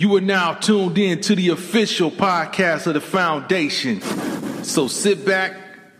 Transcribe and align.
You 0.00 0.14
are 0.14 0.20
now 0.20 0.54
tuned 0.54 0.96
in 0.96 1.20
to 1.22 1.34
the 1.34 1.48
official 1.48 2.12
podcast 2.12 2.86
of 2.86 2.94
the 2.94 3.00
foundation. 3.00 4.00
So 4.62 4.86
sit 4.86 5.26
back, 5.26 5.56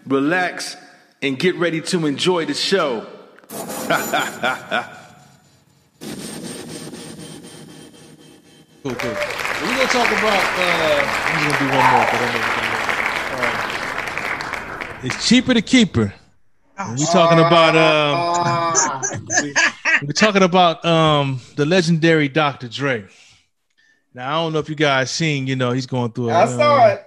relax, 0.07 0.77
and 1.21 1.37
get 1.37 1.57
ready 1.57 1.81
to 1.81 2.07
enjoy 2.07 2.47
the 2.47 2.55
show. 2.55 3.05
Cool, 8.85 8.95
cool. 8.95 9.11
We're 9.11 9.77
gonna 9.77 9.89
talk 9.89 10.07
about. 10.07 10.45
Uh, 10.57 11.03
I'm 11.27 11.51
gonna 11.51 11.59
do 11.59 11.67
one 11.67 11.87
more. 11.91 12.07
But 12.07 12.21
I'm 12.23 12.31
gonna, 12.33 12.47
uh, 15.03 15.03
it's 15.03 15.29
cheaper 15.29 15.53
to 15.53 15.61
keep 15.61 15.97
her. 15.97 16.15
We're 16.79 17.07
talking 17.07 17.41
about. 17.41 17.75
Um, 17.77 19.17
we, 19.43 19.53
we're 20.05 20.13
talking 20.13 20.45
about 20.45 20.85
um, 20.85 21.41
the 21.57 21.67
legendary 21.67 22.29
Dr. 22.29 22.69
Dre. 22.69 23.05
Now 24.15 24.29
I 24.29 24.43
don't 24.43 24.53
know 24.53 24.59
if 24.59 24.69
you 24.69 24.75
guys 24.75 25.11
seen. 25.11 25.47
You 25.47 25.57
know, 25.57 25.73
he's 25.73 25.87
going 25.87 26.13
through. 26.13 26.31
A, 26.31 26.35
I 26.35 26.47
saw 26.47 26.85
uh, 26.85 26.89
it. 26.89 27.05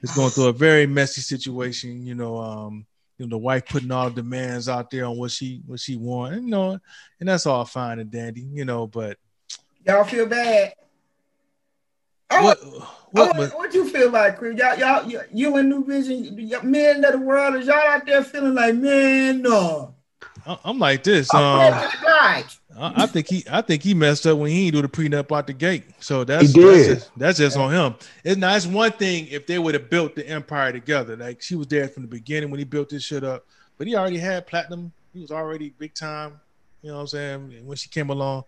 He's 0.00 0.14
going 0.14 0.30
through 0.30 0.46
a 0.46 0.52
very 0.52 0.86
messy 0.86 1.20
situation. 1.20 2.04
You 2.04 2.14
know, 2.14 2.36
um, 2.38 2.86
you 3.18 3.26
know, 3.26 3.30
the 3.30 3.38
wife 3.38 3.66
putting 3.66 3.90
all 3.90 4.10
the 4.10 4.22
demands 4.22 4.68
out 4.68 4.90
there 4.90 5.04
on 5.04 5.16
what 5.16 5.30
she 5.30 5.62
what 5.66 5.80
she 5.80 5.96
want. 5.96 6.34
And, 6.34 6.44
you 6.44 6.50
know, 6.50 6.78
and 7.20 7.28
that's 7.28 7.46
all 7.46 7.64
fine 7.64 7.98
and 8.00 8.10
dandy. 8.10 8.42
You 8.42 8.64
know, 8.64 8.86
but 8.86 9.16
Y'all 9.86 10.04
feel 10.04 10.26
bad. 10.26 10.74
What 12.30 12.58
what? 13.10 13.36
want- 13.36 13.54
what 13.54 13.74
you 13.74 13.88
feel 13.88 14.10
like, 14.10 14.38
Chris? 14.38 14.58
Y'all, 14.58 14.78
y'all, 14.78 15.06
you, 15.08 15.20
you 15.32 15.56
and 15.56 15.68
New 15.68 15.84
Vision, 15.84 16.34
men 16.62 17.04
of 17.04 17.12
the 17.12 17.18
world, 17.18 17.56
is 17.56 17.66
y'all 17.66 17.76
out 17.76 18.06
there 18.06 18.24
feeling 18.24 18.54
like, 18.54 18.74
man, 18.74 19.42
no. 19.42 19.94
I'm 20.64 20.78
like 20.78 21.02
this. 21.04 21.32
I'm 21.34 21.42
Um, 21.42 21.72
ready 21.72 21.90
to 21.90 22.02
die. 22.02 22.44
I, 22.78 23.02
I 23.02 23.06
think 23.06 23.28
he 23.28 23.44
I 23.50 23.60
think 23.60 23.82
he 23.82 23.94
messed 23.94 24.26
up 24.26 24.38
when 24.38 24.50
he 24.50 24.70
didn't 24.70 24.82
do 24.82 25.02
the 25.04 25.10
prenup 25.10 25.34
out 25.36 25.46
the 25.46 25.52
gate. 25.52 25.84
So 26.00 26.24
that's 26.24 26.52
that's 26.52 26.86
just, 26.86 27.10
that's 27.16 27.38
just 27.38 27.56
on 27.56 27.72
him. 27.72 27.94
It's 28.24 28.36
now 28.36 28.54
it's 28.54 28.66
one 28.66 28.92
thing 28.92 29.26
if 29.28 29.46
they 29.46 29.58
would 29.58 29.74
have 29.74 29.90
built 29.90 30.14
the 30.14 30.26
empire 30.26 30.72
together. 30.72 31.16
Like 31.16 31.42
she 31.42 31.54
was 31.54 31.66
there 31.66 31.88
from 31.88 32.02
the 32.02 32.08
beginning 32.08 32.50
when 32.50 32.58
he 32.58 32.64
built 32.64 32.88
this 32.88 33.02
shit 33.02 33.24
up, 33.24 33.46
but 33.78 33.86
he 33.86 33.96
already 33.96 34.18
had 34.18 34.46
platinum. 34.46 34.92
He 35.12 35.20
was 35.20 35.30
already 35.30 35.70
big 35.78 35.94
time. 35.94 36.40
You 36.82 36.90
know 36.90 36.96
what 36.96 37.00
I'm 37.02 37.06
saying? 37.08 37.66
When 37.66 37.76
she 37.76 37.88
came 37.88 38.10
along, 38.10 38.44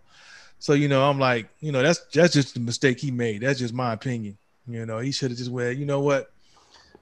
so 0.59 0.73
you 0.73 0.87
know 0.87 1.09
I'm 1.09 1.19
like, 1.19 1.47
you 1.59 1.71
know 1.71 1.81
that's 1.81 1.99
that's 2.13 2.33
just 2.33 2.53
the 2.53 2.59
mistake 2.59 2.99
he 2.99 3.11
made. 3.11 3.41
That's 3.41 3.59
just 3.59 3.73
my 3.73 3.93
opinion. 3.93 4.37
You 4.67 4.85
know 4.85 4.99
he 4.99 5.11
should 5.11 5.31
have 5.31 5.37
just 5.37 5.51
went. 5.51 5.77
You 5.77 5.85
know 5.85 6.01
what? 6.01 6.31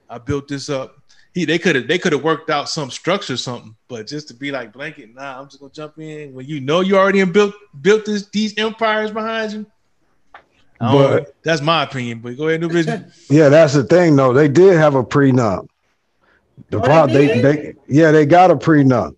I 0.08 0.18
built 0.18 0.48
this 0.48 0.68
up. 0.68 0.96
He 1.32 1.44
they 1.44 1.58
could 1.58 1.74
have 1.74 1.88
they 1.88 1.98
could 1.98 2.12
have 2.12 2.22
worked 2.22 2.48
out 2.50 2.68
some 2.68 2.90
structure 2.90 3.36
something, 3.36 3.74
but 3.88 4.06
just 4.06 4.28
to 4.28 4.34
be 4.34 4.52
like 4.52 4.72
blanket, 4.72 5.14
nah, 5.14 5.40
I'm 5.40 5.48
just 5.48 5.60
gonna 5.60 5.72
jump 5.72 5.98
in 5.98 6.32
when 6.32 6.46
you 6.46 6.60
know 6.60 6.80
you 6.80 6.96
already 6.96 7.24
built 7.24 7.54
built 7.80 8.04
this 8.04 8.26
these 8.28 8.56
empires 8.56 9.10
behind 9.10 9.52
you. 9.52 9.66
I 10.80 10.92
don't 10.92 11.00
know. 11.00 11.18
But- 11.18 11.34
that's 11.42 11.60
my 11.62 11.82
opinion. 11.82 12.20
But 12.20 12.36
go 12.36 12.48
ahead, 12.48 12.60
new 12.60 12.68
vision. 12.68 13.10
Yeah, 13.30 13.48
that's 13.48 13.74
the 13.74 13.84
thing 13.84 14.14
though. 14.16 14.32
They 14.32 14.48
did 14.48 14.76
have 14.76 14.94
a 14.94 15.02
prenup. 15.02 15.66
The 16.70 16.78
Oh, 16.78 16.82
problem 16.82 17.12
they 17.16 17.26
they, 17.26 17.40
they 17.42 17.74
yeah, 17.88 18.12
they 18.12 18.26
got 18.26 18.50
a 18.52 18.56
prenup. 18.56 19.16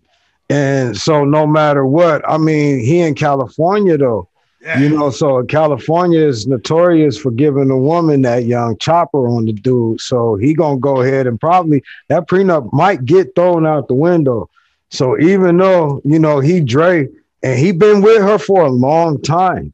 And 0.48 0.96
so 0.96 1.24
no 1.24 1.46
matter 1.46 1.84
what, 1.84 2.22
I 2.26 2.38
mean, 2.38 2.78
he 2.80 3.00
in 3.00 3.14
California 3.14 3.98
though. 3.98 4.28
Yeah. 4.66 4.80
You 4.80 4.88
know, 4.88 5.10
so 5.10 5.44
California 5.44 6.18
is 6.18 6.48
notorious 6.48 7.16
for 7.16 7.30
giving 7.30 7.70
a 7.70 7.78
woman 7.78 8.22
that 8.22 8.46
young 8.46 8.76
chopper 8.78 9.28
on 9.28 9.44
the 9.44 9.52
dude. 9.52 10.00
So 10.00 10.34
he 10.34 10.54
gonna 10.54 10.78
go 10.80 11.02
ahead 11.02 11.28
and 11.28 11.38
probably 11.38 11.84
that 12.08 12.26
prenup 12.26 12.72
might 12.72 13.04
get 13.04 13.36
thrown 13.36 13.64
out 13.64 13.86
the 13.86 13.94
window. 13.94 14.50
So 14.90 15.20
even 15.20 15.58
though 15.58 16.00
you 16.04 16.18
know 16.18 16.40
he 16.40 16.60
Dre 16.60 17.08
and 17.44 17.58
he 17.60 17.70
been 17.70 18.02
with 18.02 18.20
her 18.20 18.38
for 18.38 18.64
a 18.64 18.70
long 18.70 19.22
time, 19.22 19.72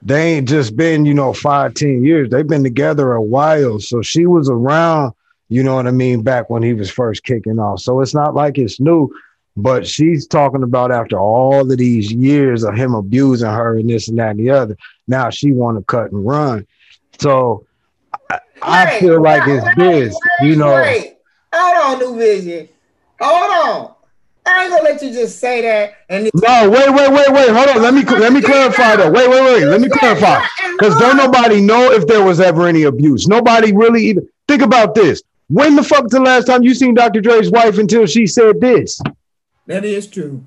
they 0.00 0.34
ain't 0.34 0.48
just 0.48 0.76
been 0.76 1.04
you 1.04 1.14
know 1.14 1.32
five 1.32 1.74
ten 1.74 2.04
years. 2.04 2.30
They've 2.30 2.46
been 2.46 2.62
together 2.62 3.12
a 3.14 3.22
while. 3.22 3.80
So 3.80 4.00
she 4.00 4.26
was 4.26 4.48
around. 4.48 5.12
You 5.48 5.64
know 5.64 5.74
what 5.74 5.88
I 5.88 5.90
mean? 5.90 6.22
Back 6.22 6.48
when 6.50 6.62
he 6.62 6.72
was 6.72 6.88
first 6.88 7.24
kicking 7.24 7.58
off. 7.58 7.80
So 7.80 8.00
it's 8.00 8.14
not 8.14 8.36
like 8.36 8.58
it's 8.58 8.78
new. 8.78 9.10
But 9.60 9.86
she's 9.86 10.26
talking 10.26 10.62
about 10.62 10.90
after 10.90 11.18
all 11.18 11.70
of 11.70 11.78
these 11.78 12.12
years 12.12 12.64
of 12.64 12.74
him 12.74 12.94
abusing 12.94 13.48
her 13.48 13.76
and 13.78 13.88
this 13.88 14.08
and 14.08 14.18
that 14.18 14.30
and 14.30 14.40
the 14.40 14.50
other, 14.50 14.76
now 15.06 15.30
she 15.30 15.52
want 15.52 15.78
to 15.78 15.84
cut 15.84 16.12
and 16.12 16.26
run. 16.26 16.66
So 17.18 17.66
I, 18.30 18.40
I 18.62 18.84
Wait, 18.86 19.00
feel 19.00 19.22
like 19.22 19.42
it's 19.46 19.64
wait, 19.64 19.76
this, 19.76 20.14
wait, 20.40 20.48
you 20.48 20.56
know. 20.56 20.74
Wait. 20.74 21.16
Hold 21.52 22.02
on, 22.02 22.12
New 22.12 22.18
Vision. 22.18 22.68
Hold 23.20 23.50
on. 23.50 23.94
I 24.46 24.64
ain't 24.64 24.72
gonna 24.72 24.82
let 24.84 25.02
you 25.02 25.12
just 25.12 25.38
say 25.38 25.60
that. 25.62 25.94
And 26.08 26.30
No, 26.34 26.70
wait, 26.70 26.90
wait, 26.90 27.12
wait, 27.12 27.30
wait. 27.30 27.50
Hold 27.50 27.68
on. 27.68 27.82
Let 27.82 27.94
me 27.94 28.02
let 28.04 28.32
me 28.32 28.40
clarify 28.40 28.96
though. 28.96 29.10
Wait, 29.10 29.28
wait, 29.28 29.42
wait. 29.42 29.64
Let 29.66 29.80
me 29.80 29.88
clarify. 29.88 30.42
Because 30.72 30.96
don't 30.98 31.16
nobody 31.16 31.60
know 31.60 31.92
if 31.92 32.06
there 32.06 32.24
was 32.24 32.40
ever 32.40 32.66
any 32.66 32.84
abuse. 32.84 33.28
Nobody 33.28 33.72
really 33.74 34.06
even 34.06 34.28
think 34.48 34.62
about 34.62 34.94
this. 34.94 35.22
When 35.48 35.76
the 35.76 35.82
fuck 35.82 36.08
the 36.08 36.20
last 36.20 36.46
time 36.46 36.62
you 36.62 36.74
seen 36.74 36.94
Dr. 36.94 37.20
Dre's 37.20 37.50
wife 37.50 37.78
until 37.78 38.06
she 38.06 38.26
said 38.26 38.60
this? 38.60 39.00
That 39.70 39.84
is 39.84 40.08
true. 40.08 40.42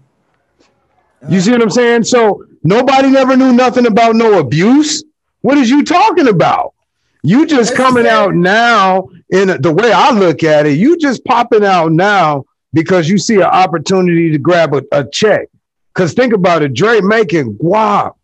You 1.30 1.40
see 1.40 1.52
what 1.52 1.62
I'm 1.62 1.70
saying? 1.70 2.04
So 2.04 2.44
nobody 2.62 3.10
never 3.10 3.38
knew 3.38 3.54
nothing 3.54 3.86
about 3.86 4.18
no 4.18 4.38
abuse. 4.38 5.02
What 5.40 5.58
is 5.58 5.70
you 5.70 5.86
talking 5.86 6.28
about? 6.28 6.74
You 7.22 7.46
just 7.46 7.74
coming 7.74 8.06
out 8.06 8.36
now 8.36 9.08
in 9.30 9.62
the 9.62 9.72
way 9.72 9.94
I 9.94 10.12
look 10.12 10.44
at 10.44 10.66
it. 10.66 10.78
You 10.78 10.98
just 10.98 11.24
popping 11.24 11.64
out 11.64 11.94
now 11.94 12.44
because 12.74 13.08
you 13.08 13.18
see 13.18 13.36
an 13.36 13.44
opportunity 13.44 14.30
to 14.30 14.38
grab 14.38 14.74
a, 14.74 14.84
a 14.92 15.10
check. 15.10 15.48
Because 15.94 16.12
think 16.14 16.34
about 16.34 16.62
it, 16.62 16.74
Dre 16.74 17.00
making 17.00 17.58
guap. 17.60 18.16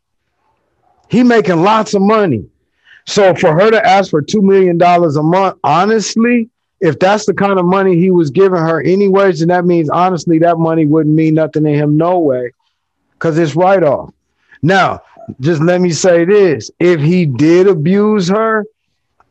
He 1.10 1.24
making 1.24 1.64
lots 1.64 1.94
of 1.94 2.02
money. 2.02 2.46
So 3.08 3.34
for 3.36 3.58
her 3.58 3.72
to 3.72 3.88
ask 3.88 4.10
for 4.10 4.22
two 4.22 4.42
million 4.42 4.78
dollars 4.78 5.16
a 5.16 5.24
month, 5.24 5.60
honestly, 5.64 6.50
if 6.82 6.98
that's 7.00 7.26
the 7.26 7.34
kind 7.34 7.60
of 7.60 7.66
money 7.66 7.96
he 7.98 8.12
was 8.12 8.30
giving 8.30 8.60
her 8.60 8.82
anyways, 8.82 9.40
then 9.40 9.50
that 9.50 9.66
means 9.66 9.90
honestly 9.90 10.40
that 10.40 10.58
money 10.58 10.86
wouldn't 10.86 11.16
mean 11.16 11.34
nothing 11.34 11.64
to 11.64 11.72
him 11.72 11.98
no 11.98 12.20
way, 12.20 12.52
because 13.14 13.38
it's 13.38 13.56
write 13.56 13.84
off. 13.84 14.14
Now, 14.62 15.02
just 15.40 15.62
let 15.62 15.82
me 15.82 15.92
say 15.92 16.26
this: 16.26 16.72
if 16.80 17.00
he 17.02 17.26
did 17.26 17.68
abuse 17.68 18.30
her, 18.30 18.66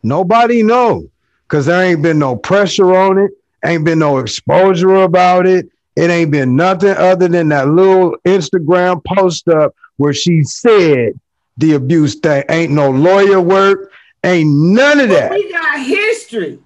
nobody 0.02 0.62
know, 0.62 1.08
because 1.46 1.66
there 1.66 1.82
ain't 1.82 2.02
been 2.02 2.18
no 2.18 2.36
pressure 2.36 2.94
on 2.94 3.18
it, 3.18 3.30
ain't 3.64 3.84
been 3.84 3.98
no 3.98 4.18
exposure 4.18 4.96
about 4.96 5.46
it. 5.46 5.68
It 5.96 6.10
ain't 6.10 6.30
been 6.30 6.54
nothing 6.54 6.90
other 6.90 7.26
than 7.26 7.48
that 7.48 7.68
little 7.68 8.16
Instagram 8.24 9.02
post 9.04 9.48
up 9.48 9.74
where 9.96 10.12
she 10.12 10.44
said 10.44 11.18
the 11.56 11.74
abuse 11.74 12.14
thing. 12.14 12.44
Ain't 12.48 12.72
no 12.72 12.88
lawyer 12.90 13.40
work, 13.40 13.90
ain't 14.22 14.48
none 14.48 15.00
of 15.00 15.08
that. 15.08 15.32
we 15.32 15.50
got 15.50 15.80
history. 15.80 16.60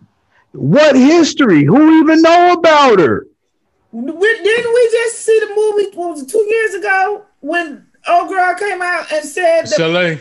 What 0.53 0.97
history? 0.97 1.65
Who 1.65 2.01
even 2.01 2.21
know 2.23 2.53
about 2.53 2.99
her? 3.01 3.27
We, 3.91 4.13
didn't 4.13 4.75
we 4.75 4.89
just 4.93 5.19
see 5.21 5.39
the 5.41 5.49
movie? 5.55 5.97
What 5.97 6.11
was 6.11 6.23
it, 6.23 6.29
two 6.29 6.45
years 6.49 6.75
ago 6.75 7.25
when 7.41 7.87
old 8.09 8.29
girl 8.29 8.55
came 8.55 8.81
out 8.83 9.11
and 9.13 9.25
said, 9.25 9.63
that, 9.67 9.75
Chalet. 9.77 10.19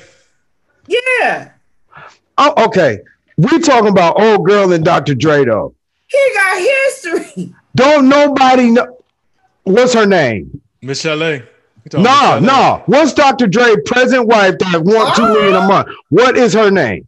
"Yeah, 0.88 1.52
Oh, 2.38 2.66
okay. 2.66 3.00
We 3.38 3.60
talking 3.60 3.90
about 3.90 4.20
old 4.22 4.46
girl 4.46 4.72
and 4.74 4.84
Dr. 4.84 5.16
Dre 5.16 5.46
though. 5.46 5.74
he 6.08 6.32
got 6.34 6.58
history." 6.60 7.56
Don't 7.76 8.10
nobody 8.10 8.72
know 8.72 8.98
what's 9.64 9.94
her 9.94 10.06
name? 10.06 10.62
Michelle. 10.82 11.18
Chalet. 11.20 11.44
No, 11.94 12.00
about 12.02 12.42
Chalet. 12.42 12.46
no. 12.46 12.84
What's 12.88 13.14
Dr. 13.14 13.48
Dre 13.48 13.76
present 13.86 14.28
wife 14.28 14.58
that 14.60 14.82
want 14.84 15.16
two 15.16 15.24
million 15.28 15.56
a 15.56 15.68
month? 15.68 15.88
What 16.10 16.38
is 16.38 16.54
her 16.54 16.70
name? 16.70 17.08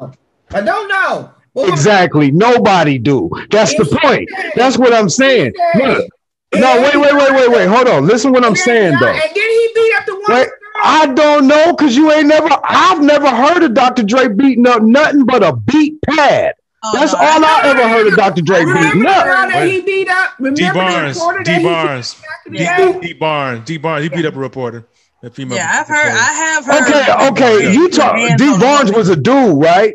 I 0.00 0.60
don't 0.60 0.88
know. 0.88 1.30
But 1.54 1.68
Exactly. 1.68 2.30
Nobody 2.30 2.98
do. 2.98 3.30
That's 3.50 3.74
the 3.76 3.84
point. 4.02 4.28
That's 4.54 4.78
what 4.78 4.92
I'm 4.92 5.08
saying. 5.08 5.52
Look. 5.76 6.08
No, 6.54 6.82
wait, 6.82 6.96
wait, 6.96 7.14
wait, 7.14 7.32
wait, 7.32 7.50
wait. 7.50 7.66
Hold 7.66 7.88
on. 7.88 8.06
Listen 8.06 8.32
what 8.32 8.44
I'm 8.44 8.56
saying 8.56 8.94
though. 9.00 9.06
And 9.08 9.20
then 9.20 9.34
he 9.34 9.70
beat 9.74 9.94
up 9.96 10.06
the 10.06 10.14
one. 10.14 10.24
Wait, 10.28 10.48
I 10.82 11.06
don't 11.06 11.46
know 11.46 11.74
because 11.74 11.96
you 11.96 12.12
ain't 12.12 12.26
never. 12.26 12.48
I've 12.64 13.00
never 13.02 13.28
heard 13.28 13.62
of 13.62 13.74
Dr. 13.74 14.02
Dre 14.02 14.28
beating 14.28 14.66
up 14.66 14.82
nothing 14.82 15.24
but 15.24 15.42
a 15.42 15.56
beat 15.56 16.00
pad. 16.02 16.54
Oh, 16.84 16.90
That's 16.94 17.12
no, 17.12 17.18
all 17.20 17.44
I 17.44 17.60
ever 17.64 17.88
heard 17.88 18.06
of 18.08 18.16
Dr. 18.16 18.42
Dre 18.42 18.64
Remember 18.64 18.82
beating 18.82 19.06
up. 19.06 19.24
girl 19.24 19.66
he 19.66 19.80
beat 19.82 20.08
up? 20.08 20.32
Remember 20.38 20.56
D 20.60 20.66
the 20.68 20.74
Barnes. 20.74 21.16
reporter 21.16 21.44
that 21.44 21.58
Dee 21.58 21.64
Barnes. 21.64 22.14
back 22.14 23.00
D. 23.00 23.06
Dee 23.08 23.12
Barnes. 23.12 23.64
Dee 23.64 23.76
Barnes. 23.78 24.02
He 24.02 24.08
beat 24.08 24.24
up 24.26 24.34
a 24.34 24.38
reporter. 24.38 24.86
A 25.22 25.30
female. 25.30 25.56
Yeah, 25.58 25.70
I've 25.80 25.86
heard. 25.86 26.08
I 26.08 26.32
have 26.32 26.64
heard. 26.66 27.30
Okay, 27.32 27.56
okay. 27.58 27.72
You 27.72 27.88
talk. 27.88 28.16
Dee 28.36 28.58
Barnes 28.58 28.90
was 28.90 29.08
a 29.08 29.16
dude, 29.16 29.62
right? 29.62 29.94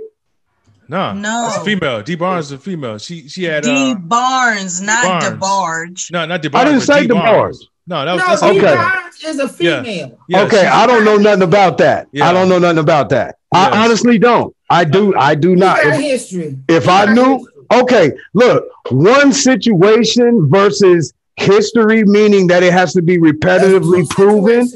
No, 0.89 1.13
No. 1.13 1.47
it's 1.47 1.57
a 1.57 1.63
female. 1.65 2.01
Dee 2.01 2.15
Barnes 2.15 2.45
is 2.47 2.51
a 2.53 2.57
female. 2.57 2.97
She 2.97 3.27
she 3.27 3.43
had 3.43 3.63
D 3.63 3.91
uh, 3.91 3.95
Barnes, 3.95 4.81
not 4.81 5.03
Barnes. 5.39 6.03
DeBarge. 6.07 6.11
no, 6.11 6.25
not 6.25 6.41
D 6.41 6.49
I 6.53 6.61
I 6.61 6.65
didn't 6.65 6.81
say 6.81 7.01
D 7.01 7.07
the 7.07 7.13
Barnes. 7.15 7.67
No, 7.87 8.03
that 8.05 8.13
was 8.13 8.21
No, 8.21 8.27
that's 8.27 8.41
D. 8.41 8.47
a 8.47 8.51
Okay. 8.51 8.75
Barnes 8.75 9.23
is 9.23 9.39
a 9.39 9.49
female. 9.49 10.19
Yeah, 10.27 10.41
okay, 10.43 10.61
she- 10.61 10.67
I 10.67 10.85
don't 10.87 11.03
know 11.05 11.17
nothing 11.17 11.43
about 11.43 11.77
that. 11.79 12.07
Yeah. 12.11 12.29
I 12.29 12.33
don't 12.33 12.49
know 12.49 12.59
nothing 12.59 12.79
about 12.79 13.09
that. 13.09 13.35
Yes. 13.53 13.73
I 13.73 13.83
honestly 13.85 14.17
don't. 14.19 14.53
I 14.69 14.83
do. 14.83 15.15
I 15.15 15.35
do 15.35 15.49
He 15.51 15.55
not. 15.55 15.81
got 15.81 15.93
If, 15.95 16.01
history. 16.01 16.57
if 16.67 16.83
He 16.83 16.89
I 16.89 17.05
got 17.05 17.15
knew, 17.15 17.37
history. 17.37 17.81
okay. 17.81 18.11
Look, 18.33 18.65
one 18.89 19.31
situation 19.33 20.49
versus 20.49 21.13
history, 21.37 22.03
meaning 22.03 22.47
that 22.47 22.63
it 22.63 22.73
has 22.73 22.93
to 22.93 23.01
be 23.01 23.17
repetitively 23.17 24.01
two 24.09 24.15
proven. 24.15 24.69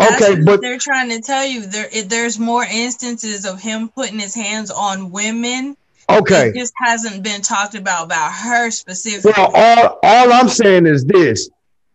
Situations. 0.00 0.20
That's 0.20 0.32
Okay, 0.32 0.42
but 0.44 0.60
they're 0.60 0.78
trying 0.78 1.10
to 1.10 1.20
tell 1.20 1.44
you 1.44 1.66
there. 1.66 1.88
There's 2.06 2.38
more 2.38 2.64
instances 2.64 3.44
of 3.44 3.60
him 3.60 3.88
putting 3.88 4.18
his 4.18 4.34
hands 4.34 4.70
on 4.70 5.10
women. 5.10 5.76
okay. 6.08 6.48
It 6.48 6.54
just 6.56 6.72
hasn't 6.76 7.22
been 7.22 7.40
talked 7.42 7.74
about 7.74 8.04
about 8.06 8.32
her 8.32 8.70
specifically. 8.70 9.32
Well, 9.36 9.50
all 9.54 9.98
all 10.02 10.32
I'm 10.32 10.48
saying 10.48 10.86
is 10.86 11.04
this: 11.04 11.48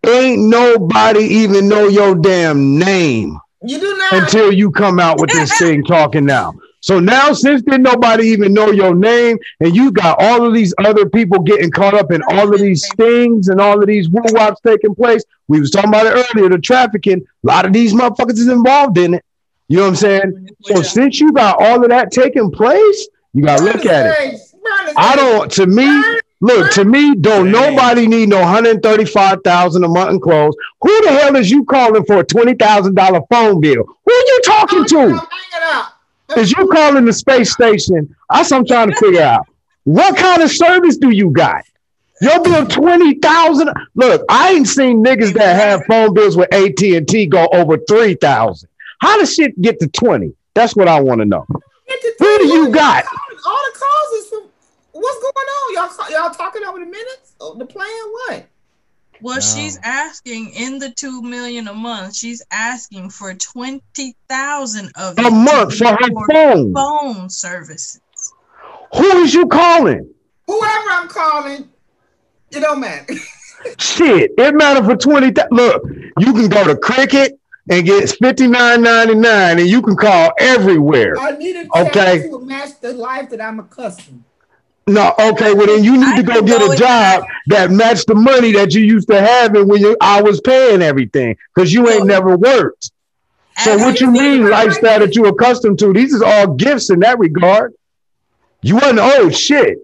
ain't 0.05 0.41
nobody 0.41 1.23
even 1.23 1.67
know 1.67 1.87
your 1.87 2.15
damn 2.15 2.77
name 2.79 3.37
You 3.63 3.79
do 3.79 3.97
not. 3.97 4.13
until 4.13 4.51
you 4.51 4.71
come 4.71 4.99
out 4.99 5.19
with 5.19 5.31
this 5.31 5.57
thing 5.59 5.83
talking 5.83 6.25
now. 6.25 6.53
So 6.85 6.99
now, 6.99 7.33
since 7.33 7.63
then 7.65 7.81
nobody 7.81 8.27
even 8.27 8.53
know 8.53 8.69
your 8.69 8.93
name, 8.93 9.39
and 9.59 9.75
you 9.75 9.91
got 9.91 10.21
all 10.21 10.45
of 10.45 10.53
these 10.53 10.71
other 10.77 11.09
people 11.09 11.39
getting 11.39 11.71
caught 11.71 11.95
up 11.95 12.11
in 12.11 12.21
all 12.29 12.53
of 12.53 12.59
these 12.59 12.85
stings 12.85 13.47
and 13.47 13.59
all 13.59 13.81
of 13.81 13.87
these 13.87 14.07
woo 14.07 14.21
wops 14.33 14.61
taking 14.61 14.93
place. 14.93 15.23
We 15.47 15.59
was 15.59 15.71
talking 15.71 15.89
about 15.89 16.05
it 16.05 16.27
earlier, 16.35 16.47
the 16.47 16.59
trafficking. 16.59 17.25
A 17.43 17.47
lot 17.47 17.65
of 17.65 17.73
these 17.73 17.91
motherfuckers 17.91 18.33
is 18.33 18.49
involved 18.49 18.99
in 18.99 19.15
it. 19.15 19.25
You 19.67 19.77
know 19.77 19.81
what 19.81 19.89
I'm 19.89 19.95
saying? 19.95 20.49
So 20.61 20.83
since 20.83 21.19
you 21.19 21.33
got 21.33 21.59
all 21.59 21.83
of 21.83 21.89
that 21.89 22.11
taking 22.11 22.51
place, 22.51 23.07
you 23.33 23.43
gotta 23.43 23.63
look 23.63 23.83
at 23.87 24.05
it. 24.05 24.39
I 24.95 25.15
don't. 25.15 25.51
To 25.53 25.65
me, 25.65 25.87
look 26.41 26.69
to 26.73 26.85
me. 26.85 27.15
Don't 27.15 27.49
nobody 27.49 28.05
need 28.05 28.29
no 28.29 28.45
hundred 28.45 28.83
thirty 28.83 29.05
five 29.05 29.39
thousand 29.43 29.83
a 29.85 29.87
month 29.87 30.11
in 30.11 30.19
clothes. 30.19 30.55
Who 30.81 31.01
the 31.01 31.09
hell 31.09 31.35
is 31.35 31.49
you 31.49 31.65
calling 31.65 32.05
for 32.05 32.19
a 32.19 32.23
twenty 32.23 32.53
thousand 32.53 32.93
dollar 32.93 33.21
phone 33.31 33.59
bill? 33.59 33.85
Who 34.05 34.13
are 34.13 34.27
you 34.27 34.41
talking 34.45 34.85
to? 34.85 35.27
Hang 36.29 36.37
it 36.37 36.39
up. 36.39 36.43
Is 36.43 36.51
you 36.51 36.67
calling 36.67 37.05
the 37.05 37.13
space 37.13 37.51
station? 37.51 38.15
That's 38.29 38.51
what 38.51 38.57
I'm 38.57 38.65
trying 38.65 38.91
to 38.91 38.95
figure 38.95 39.21
out. 39.21 39.47
What 39.83 40.17
kind 40.17 40.41
of 40.41 40.51
service 40.51 40.97
do 40.97 41.11
you 41.11 41.29
got? 41.29 41.63
Your 42.21 42.41
bill 42.43 42.65
twenty 42.65 43.15
thousand. 43.15 43.69
Look, 43.93 44.23
I 44.29 44.51
ain't 44.51 44.67
seen 44.67 45.03
niggas 45.03 45.33
that 45.33 45.55
have 45.59 45.85
phone 45.85 46.13
bills 46.13 46.37
with 46.37 46.51
AT 46.53 46.81
and 46.81 47.07
T 47.07 47.25
go 47.25 47.47
over 47.53 47.77
three 47.77 48.15
thousand. 48.15 48.69
How 48.99 49.19
does 49.19 49.33
shit 49.33 49.59
get 49.61 49.79
to 49.81 49.87
twenty? 49.87 50.33
That's 50.53 50.75
what 50.75 50.87
I 50.87 51.01
want 51.01 51.19
to 51.19 51.25
know. 51.25 51.45
Who 51.49 52.37
do 52.37 52.47
you 52.47 52.69
got? 52.71 53.05
All 53.05 53.61
the 53.71 53.79
calls 53.79 54.23
is 54.23 54.29
from 54.29 54.43
what's 54.93 55.21
going 55.21 55.33
on? 55.35 55.73
Y'all 55.73 56.11
y'all 56.11 56.33
talking 56.33 56.63
over 56.63 56.79
the 56.79 56.85
minutes? 56.85 57.35
Oh, 57.39 57.55
the 57.55 57.65
plan? 57.65 57.87
What? 58.11 58.45
Well, 59.21 59.39
she's 59.39 59.79
asking 59.83 60.51
in 60.51 60.79
the 60.79 60.91
two 60.91 61.21
million 61.21 61.67
a 61.67 61.73
month. 61.73 62.15
She's 62.15 62.43
asking 62.51 63.09
for 63.09 63.33
twenty 63.33 64.15
thousand 64.29 64.91
of 64.97 65.17
A 65.17 65.29
month 65.29 65.71
to 65.71 65.77
for 65.77 65.87
her 65.87 66.25
phone. 66.31 66.73
phone 66.73 67.29
services. 67.29 68.01
Who 68.95 69.03
is 69.23 69.33
you 69.33 69.47
calling? 69.47 70.13
Whoever 70.47 70.89
I'm 70.91 71.07
calling, 71.07 71.69
it 72.51 72.59
don't 72.59 72.79
matter. 72.79 73.13
Shit, 73.79 74.31
it 74.37 74.53
matter 74.55 74.83
for 74.83 74.95
twenty. 74.95 75.31
Th- 75.31 75.47
Look, 75.51 75.83
you 76.19 76.33
can 76.33 76.47
go 76.49 76.65
to 76.65 76.75
Cricket 76.77 77.39
and 77.69 77.85
get 77.85 78.09
fifty 78.21 78.47
nine 78.47 78.83
ninety 78.83 79.15
nine, 79.15 79.57
and 79.59 79.67
you 79.67 79.81
can 79.81 79.95
call 79.95 80.31
everywhere. 80.37 81.17
I 81.19 81.31
need 81.31 81.55
a 81.55 81.67
Okay. 81.79 82.29
to 82.29 82.39
match 82.41 82.79
the 82.81 82.93
life 82.93 83.29
that 83.31 83.41
I'm 83.41 83.59
accustomed. 83.59 84.23
No, 84.87 85.13
okay, 85.19 85.53
well 85.53 85.65
then 85.65 85.83
you 85.83 85.93
need 85.93 86.03
I 86.05 86.17
to 86.17 86.23
go 86.23 86.41
get 86.43 86.61
a 86.61 86.77
job 86.77 87.25
that 87.47 87.71
matched 87.71 88.05
the 88.05 88.13
money 88.13 88.51
that 88.51 88.73
you 88.73 88.81
used 88.81 89.07
to 89.09 89.19
have 89.19 89.55
and 89.55 89.67
when 89.67 89.81
you 89.81 89.97
I 89.99 90.21
was 90.21 90.41
paying 90.41 90.83
everything 90.83 91.35
because 91.53 91.73
you 91.73 91.89
ain't 91.89 92.05
never 92.05 92.37
worked. 92.37 92.91
So 93.57 93.77
what 93.77 93.99
you 93.99 94.07
you 94.07 94.13
mean 94.13 94.49
lifestyle 94.49 94.99
that 94.99 95.15
you 95.15 95.25
accustomed 95.25 95.79
to? 95.79 95.91
These 95.91 96.13
is 96.13 96.21
all 96.21 96.53
gifts 96.53 96.91
in 96.91 96.99
that 96.99 97.17
regard. 97.17 97.73
You 98.61 98.75
wasn't 98.75 98.99
old 98.99 99.35
shit. 99.35 99.79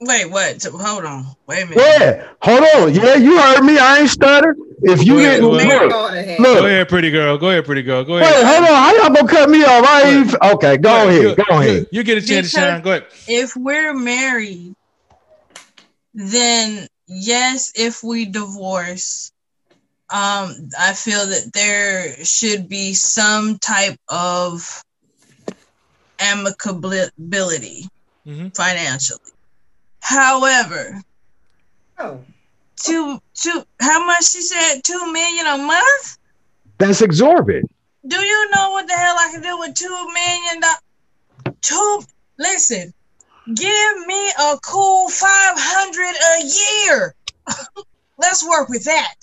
Wait, 0.00 0.30
what? 0.30 0.62
Hold 0.62 1.04
on. 1.06 1.26
Wait 1.46 1.62
a 1.62 1.66
minute. 1.66 1.84
Yeah, 1.84 2.28
hold 2.40 2.62
on. 2.76 2.94
Yeah, 2.94 3.14
you 3.14 3.38
heard 3.40 3.64
me. 3.64 3.78
I 3.78 4.00
ain't 4.00 4.10
stutter. 4.10 4.54
If 4.86 5.06
you 5.06 5.16
Wait, 5.16 5.22
didn't 5.22 5.50
wait, 5.50 5.66
look, 5.66 5.90
look. 6.38 6.58
Go 6.60 6.66
ahead, 6.66 6.88
pretty 6.88 7.10
girl. 7.10 7.38
Go 7.38 7.48
ahead, 7.50 7.64
pretty 7.64 7.82
girl. 7.82 8.04
Go 8.04 8.16
ahead. 8.18 8.34
Wait, 8.34 8.44
hold 8.46 8.68
on. 8.68 8.74
How 8.74 8.94
y'all 8.96 9.14
gonna 9.14 9.28
cut 9.28 9.48
me 9.48 9.62
off? 9.64 9.84
I 9.86 10.02
ain't 10.02 10.26
even, 10.26 10.40
okay. 10.54 10.76
Go 10.76 11.08
ahead. 11.08 11.22
You- 11.22 11.34
Go 11.36 11.58
ahead. 11.58 11.74
You, 11.74 11.86
you 11.90 12.02
get 12.04 12.18
a 12.18 12.26
chance 12.26 12.52
to 12.52 12.60
shine. 12.60 12.82
Go 12.82 12.90
ahead. 12.92 13.06
if 13.26 13.56
we're 13.56 13.94
married, 13.94 14.74
then 16.12 16.86
yes, 17.06 17.72
if 17.74 18.02
we 18.02 18.26
divorce, 18.26 19.32
um, 20.10 20.54
I 20.78 20.92
feel 20.94 21.26
that 21.26 21.50
there 21.54 22.24
should 22.24 22.68
be 22.68 22.92
some 22.94 23.58
type 23.58 23.98
of 24.08 24.82
amicability 26.18 27.88
Mhm. 28.26 28.54
financially. 28.56 29.20
However, 30.00 31.00
Oh, 31.98 32.20
two 32.76 33.18
two 33.34 33.62
how 33.80 34.04
much 34.06 34.24
she 34.30 34.40
said 34.40 34.80
two 34.84 35.12
million 35.12 35.46
a 35.46 35.58
month? 35.58 36.18
That's 36.78 37.02
exorbitant. 37.02 37.70
Do 38.06 38.16
you 38.20 38.50
know 38.50 38.70
what 38.72 38.86
the 38.86 38.94
hell 38.94 39.16
I 39.18 39.30
can 39.32 39.40
do 39.42 39.58
with 39.58 39.74
two 39.74 39.88
million? 40.12 40.60
do- 40.60 41.52
Two. 41.60 42.02
Listen, 42.38 42.92
give 43.54 44.06
me 44.06 44.30
a 44.30 44.58
cool 44.62 45.08
five 45.08 45.54
hundred 45.56 46.14
a 46.40 46.44
year. 46.86 47.14
Let's 48.18 48.46
work 48.46 48.68
with 48.68 48.84
that, 48.84 49.14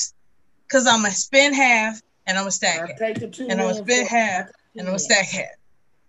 cause 0.72 0.88
I'm 0.88 1.02
gonna 1.02 1.12
spend 1.14 1.56
half 1.56 2.02
and 2.28 2.38
I'm 2.38 2.44
gonna 2.44 2.52
stack 2.52 2.80
I'll 2.82 2.86
it, 2.90 2.98
take 2.98 3.20
the 3.20 3.28
two 3.28 3.44
and 3.50 3.60
I'm 3.62 3.68
gonna 3.70 3.74
spend 3.86 4.08
for- 4.08 4.16
half 4.16 4.48
and 4.74 4.82
I'm 4.82 4.86
gonna 4.88 5.00
stack 5.00 5.28
half. 5.28 5.50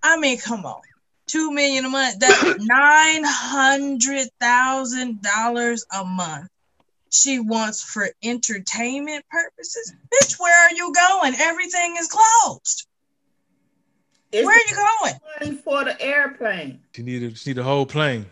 I 0.02 0.16
mean, 0.18 0.38
come 0.38 0.64
on, 0.66 0.80
two 1.26 1.50
million 1.52 1.84
a 1.84 1.88
month. 1.88 2.18
That's 2.20 2.42
nine 2.64 3.22
hundred 3.24 4.28
thousand 4.40 5.22
dollars 5.22 5.84
a 5.94 6.04
month. 6.04 6.48
She 7.12 7.38
wants 7.38 7.82
for 7.82 8.08
entertainment 8.24 9.24
purposes. 9.30 9.92
Bitch, 10.12 10.40
where 10.40 10.58
are 10.66 10.72
you 10.74 10.92
going? 10.94 11.34
Everything 11.38 11.96
is 11.98 12.08
closed. 12.08 12.86
It's 14.32 14.46
Where 14.46 14.56
are 14.56 14.60
you 14.68 14.88
going? 15.00 15.14
money 15.40 15.56
for 15.62 15.84
the 15.84 16.00
airplane. 16.00 16.80
She 16.96 17.02
need, 17.02 17.36
she 17.36 17.50
need 17.50 17.58
the 17.58 17.62
whole 17.62 17.84
plane. 17.84 18.24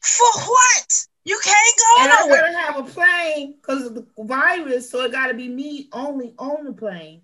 For 0.00 0.40
what? 0.42 1.06
You 1.24 1.40
can't 1.42 1.76
And 1.98 2.08
go 2.08 2.14
I 2.14 2.20
nowhere. 2.22 2.40
gotta 2.40 2.58
have 2.58 2.76
a 2.78 2.84
plane 2.90 3.54
because 3.60 3.84
of 3.86 3.94
the 3.96 4.06
virus, 4.16 4.88
so 4.88 5.02
it 5.02 5.10
gotta 5.12 5.34
be 5.34 5.48
me 5.48 5.88
only 5.92 6.32
on 6.38 6.64
the 6.64 6.72
plane. 6.72 7.22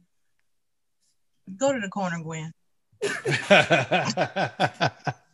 Go 1.56 1.72
to 1.72 1.78
the 1.80 1.88
corner, 1.88 2.20
Gwen. 2.22 2.52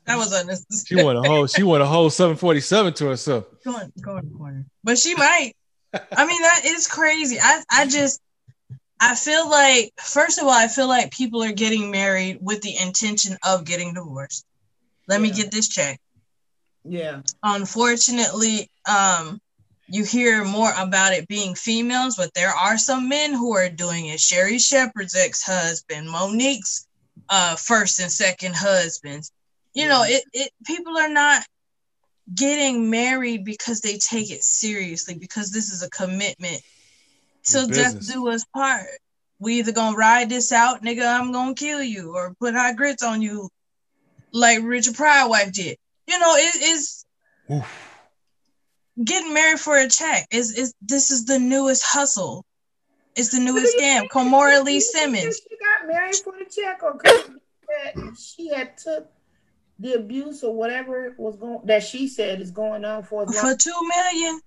That 0.04 0.16
was 0.16 0.32
unnecessary. 0.32 0.84
She 0.84 0.96
want 1.04 1.16
a 1.16 1.22
whole. 1.22 1.46
She 1.46 1.62
want 1.62 1.80
a 1.82 1.86
whole 1.86 2.10
747 2.10 2.92
to 2.94 3.06
herself. 3.06 3.44
Go 3.64 3.78
in, 3.78 3.92
go 4.02 4.16
in 4.16 4.28
the 4.32 4.36
corner. 4.36 4.66
But 4.82 4.98
she 4.98 5.14
might. 5.14 5.52
I 5.92 6.26
mean, 6.26 6.42
that 6.42 6.62
is 6.64 6.86
crazy. 6.86 7.38
I, 7.40 7.62
I 7.70 7.86
just, 7.86 8.20
I 9.00 9.14
feel 9.14 9.48
like, 9.50 9.92
first 10.00 10.38
of 10.38 10.44
all, 10.44 10.50
I 10.50 10.68
feel 10.68 10.88
like 10.88 11.10
people 11.10 11.42
are 11.42 11.52
getting 11.52 11.90
married 11.90 12.38
with 12.40 12.62
the 12.62 12.76
intention 12.78 13.36
of 13.46 13.64
getting 13.64 13.94
divorced. 13.94 14.46
Let 15.08 15.20
me 15.20 15.30
get 15.30 15.50
this 15.50 15.68
check. 15.68 16.00
Yeah. 16.84 17.22
Unfortunately, 17.42 18.70
um, 18.88 19.40
you 19.88 20.04
hear 20.04 20.44
more 20.44 20.72
about 20.78 21.12
it 21.12 21.28
being 21.28 21.54
females, 21.54 22.16
but 22.16 22.32
there 22.34 22.50
are 22.50 22.78
some 22.78 23.08
men 23.08 23.34
who 23.34 23.54
are 23.54 23.68
doing 23.68 24.06
it. 24.06 24.20
Sherri 24.20 24.58
Shepherd's 24.58 25.14
ex-husband, 25.14 26.08
Mo'Nique's 26.08 26.86
uh, 27.28 27.56
first 27.56 28.00
and 28.00 28.10
second 28.10 28.54
husbands. 28.54 29.32
You 29.74 29.88
know, 29.88 30.02
it, 30.04 30.24
it 30.32 30.50
people 30.66 30.96
are 30.96 31.08
not 31.08 31.44
getting 32.34 32.90
married 32.90 33.44
because 33.44 33.80
they 33.80 33.98
take 33.98 34.30
it 34.30 34.42
seriously 34.44 35.14
because 35.18 35.50
this 35.50 35.72
is 35.72 35.82
a 35.82 35.90
commitment 35.90 36.60
till 37.44 37.68
It's 37.68 37.76
death 37.76 38.06
do 38.12 38.28
us 38.28 38.44
part. 38.54 38.86
We 39.38 39.58
either 39.58 39.72
gonna 39.72 39.96
ride 39.96 40.28
this 40.28 40.52
out, 40.52 40.82
nigga, 40.82 41.04
I'm 41.04 41.32
gonna 41.32 41.54
kill 41.54 41.82
you, 41.82 42.14
or 42.14 42.34
put 42.38 42.54
hot 42.54 42.76
grits 42.76 43.02
on 43.02 43.22
you, 43.22 43.48
like 44.32 44.60
Richard 44.62 44.94
Pryor 44.94 45.28
wife 45.28 45.52
did. 45.52 45.76
You 46.06 46.18
know, 46.18 46.34
it 46.36 46.62
is 46.62 47.04
getting 49.02 49.34
married 49.34 49.58
for 49.60 49.76
a 49.78 49.88
check. 49.88 50.26
Is 50.30 50.56
is 50.56 50.74
this 50.80 51.10
is 51.10 51.24
the 51.24 51.38
newest 51.38 51.82
hustle? 51.84 52.44
It's 53.16 53.30
the 53.30 53.40
newest 53.40 53.76
scam. 53.76 54.00
think- 54.00 54.12
Kimora 54.12 54.64
Lee 54.64 54.80
Simmons. 54.80 55.40
She 55.42 55.56
got 55.58 55.88
married 55.88 56.16
for 56.16 56.32
the 56.38 56.44
check, 56.48 56.82
or 56.82 56.96
'cause 56.96 57.30
that 57.68 58.16
she 58.18 58.48
had 58.48 58.78
took 58.78 59.10
the 59.82 59.94
abuse 59.94 60.44
or 60.44 60.54
whatever 60.54 61.12
was 61.18 61.36
going 61.36 61.60
that 61.64 61.82
she 61.82 62.06
said 62.06 62.40
is 62.40 62.52
going 62.52 62.84
on 62.84 63.02
for 63.02 63.26
for 63.26 63.54
two 63.56 63.74
million. 63.88 64.40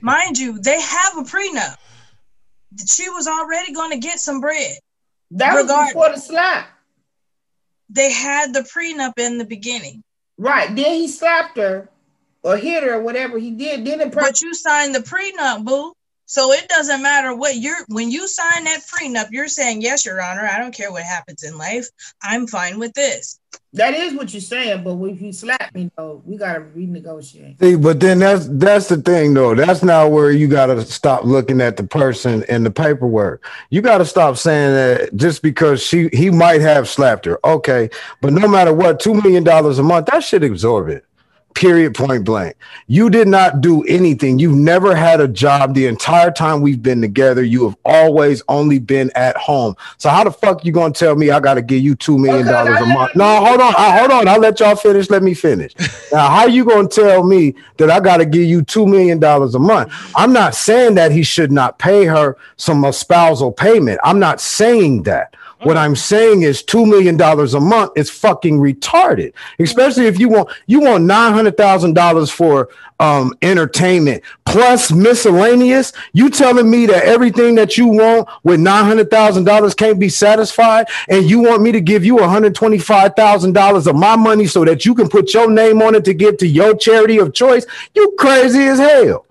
Mind 0.00 0.38
you, 0.38 0.58
they 0.58 0.80
have 0.80 1.18
a 1.18 1.22
prenup. 1.22 1.76
She 2.86 3.08
was 3.10 3.26
already 3.28 3.72
going 3.74 3.90
to 3.90 3.98
get 3.98 4.18
some 4.18 4.40
bread. 4.40 4.78
That 5.32 5.54
was 5.54 5.64
regardless. 5.64 5.92
before 5.92 6.10
the 6.10 6.20
slap, 6.20 6.68
They 7.90 8.10
had 8.10 8.54
the 8.54 8.60
prenup 8.60 9.18
in 9.18 9.36
the 9.36 9.44
beginning, 9.44 10.02
right? 10.38 10.74
Then 10.74 10.94
he 10.94 11.08
slapped 11.08 11.58
her 11.58 11.90
or 12.42 12.56
hit 12.56 12.82
her 12.84 12.94
or 12.94 13.02
whatever 13.02 13.38
he 13.38 13.50
did. 13.50 13.84
Then 13.84 13.98
the 13.98 14.06
person 14.06 14.30
but 14.30 14.40
you 14.40 14.54
signed 14.54 14.94
the 14.94 15.00
prenup, 15.00 15.64
boo. 15.64 15.92
So 16.30 16.52
it 16.52 16.68
doesn't 16.68 17.02
matter 17.02 17.34
what 17.34 17.56
you're 17.56 17.84
when 17.88 18.08
you 18.08 18.28
sign 18.28 18.62
that 18.62 18.82
prenup, 18.86 19.32
you're 19.32 19.48
saying, 19.48 19.82
Yes, 19.82 20.06
Your 20.06 20.22
Honor, 20.22 20.46
I 20.46 20.58
don't 20.58 20.72
care 20.72 20.92
what 20.92 21.02
happens 21.02 21.42
in 21.42 21.58
life. 21.58 21.88
I'm 22.22 22.46
fine 22.46 22.78
with 22.78 22.94
this. 22.94 23.40
That 23.72 23.94
is 23.94 24.14
what 24.14 24.32
you're 24.32 24.40
saying, 24.40 24.84
but 24.84 24.96
if 25.06 25.20
you 25.20 25.32
slap 25.32 25.74
me, 25.74 25.90
though, 25.96 26.22
we 26.24 26.36
gotta 26.36 26.60
renegotiate. 26.60 27.60
See, 27.60 27.74
but 27.74 27.98
then 27.98 28.20
that's 28.20 28.46
that's 28.46 28.86
the 28.86 28.98
thing 28.98 29.34
though. 29.34 29.56
That's 29.56 29.82
not 29.82 30.12
where 30.12 30.30
you 30.30 30.46
gotta 30.46 30.80
stop 30.82 31.24
looking 31.24 31.60
at 31.60 31.76
the 31.76 31.82
person 31.82 32.44
and 32.48 32.64
the 32.64 32.70
paperwork. 32.70 33.44
You 33.70 33.82
gotta 33.82 34.04
stop 34.04 34.36
saying 34.36 34.74
that 34.74 35.16
just 35.16 35.42
because 35.42 35.82
she 35.82 36.10
he 36.12 36.30
might 36.30 36.60
have 36.60 36.88
slapped 36.88 37.24
her. 37.24 37.44
Okay, 37.44 37.90
but 38.20 38.32
no 38.32 38.46
matter 38.46 38.72
what, 38.72 39.00
two 39.00 39.14
million 39.14 39.42
dollars 39.42 39.80
a 39.80 39.82
month, 39.82 40.06
that 40.06 40.22
should 40.22 40.44
absorb 40.44 40.86
exorbitant. 40.86 41.04
Period 41.54 41.94
point 41.94 42.24
blank. 42.24 42.56
You 42.86 43.10
did 43.10 43.26
not 43.28 43.60
do 43.60 43.82
anything. 43.82 44.38
You've 44.38 44.56
never 44.56 44.94
had 44.94 45.20
a 45.20 45.28
job 45.28 45.74
the 45.74 45.86
entire 45.86 46.30
time 46.30 46.60
we've 46.60 46.82
been 46.82 47.00
together. 47.00 47.42
You 47.42 47.64
have 47.64 47.76
always 47.84 48.42
only 48.48 48.78
been 48.78 49.10
at 49.14 49.36
home. 49.36 49.74
So 49.98 50.08
how 50.08 50.24
the 50.24 50.30
fuck 50.30 50.64
you 50.64 50.72
gonna 50.72 50.94
tell 50.94 51.16
me 51.16 51.30
I 51.30 51.40
gotta 51.40 51.60
give 51.60 51.82
you 51.82 51.96
two 51.96 52.18
million 52.18 52.46
dollars 52.46 52.80
a 52.80 52.86
month? 52.86 53.16
No, 53.16 53.44
hold 53.44 53.60
on, 53.60 53.74
I, 53.76 53.98
hold 53.98 54.10
on. 54.12 54.28
I'll 54.28 54.38
let 54.40 54.60
y'all 54.60 54.76
finish. 54.76 55.10
Let 55.10 55.22
me 55.22 55.34
finish. 55.34 55.74
Now, 56.12 56.28
how 56.28 56.46
you 56.46 56.64
gonna 56.64 56.88
tell 56.88 57.22
me 57.22 57.54
that 57.76 57.88
I 57.88 58.00
gotta 58.00 58.26
give 58.26 58.42
you 58.42 58.62
two 58.62 58.84
million 58.84 59.20
dollars 59.20 59.54
a 59.54 59.60
month? 59.60 59.92
I'm 60.16 60.32
not 60.32 60.56
saying 60.56 60.96
that 60.96 61.12
he 61.12 61.22
should 61.22 61.52
not 61.52 61.78
pay 61.78 62.04
her 62.04 62.36
some 62.56 62.90
spousal 62.92 63.52
payment. 63.52 64.00
I'm 64.02 64.18
not 64.18 64.40
saying 64.40 65.04
that. 65.04 65.36
What 65.62 65.76
I'm 65.76 65.94
saying 65.94 66.42
is 66.42 66.62
two 66.62 66.86
million 66.86 67.16
dollars 67.18 67.52
a 67.54 67.60
month 67.60 67.92
is 67.94 68.08
fucking 68.08 68.58
retarded. 68.58 69.34
Especially 69.58 70.06
if 70.06 70.18
you 70.18 70.28
want 70.28 70.48
you 70.66 70.80
want 70.80 71.04
nine 71.04 71.34
hundred 71.34 71.56
thousand 71.56 71.94
dollars 71.94 72.30
for 72.30 72.70
um 72.98 73.34
entertainment 73.42 74.22
plus 74.46 74.90
miscellaneous. 74.90 75.92
You 76.14 76.30
telling 76.30 76.70
me 76.70 76.86
that 76.86 77.04
everything 77.04 77.56
that 77.56 77.76
you 77.76 77.88
want 77.88 78.28
with 78.42 78.58
nine 78.58 78.84
hundred 78.86 79.10
thousand 79.10 79.44
dollars 79.44 79.74
can't 79.74 80.00
be 80.00 80.08
satisfied, 80.08 80.86
and 81.08 81.28
you 81.28 81.40
want 81.40 81.62
me 81.62 81.72
to 81.72 81.80
give 81.80 82.04
you 82.04 82.16
one 82.16 82.30
hundred 82.30 82.54
twenty 82.54 82.78
five 82.78 83.14
thousand 83.14 83.52
dollars 83.52 83.86
of 83.86 83.96
my 83.96 84.16
money 84.16 84.46
so 84.46 84.64
that 84.64 84.86
you 84.86 84.94
can 84.94 85.08
put 85.08 85.34
your 85.34 85.50
name 85.50 85.82
on 85.82 85.94
it 85.94 86.04
to 86.06 86.14
give 86.14 86.38
to 86.38 86.46
your 86.46 86.74
charity 86.74 87.18
of 87.18 87.34
choice? 87.34 87.66
You 87.94 88.14
crazy 88.18 88.62
as 88.64 88.78
hell. 88.78 89.26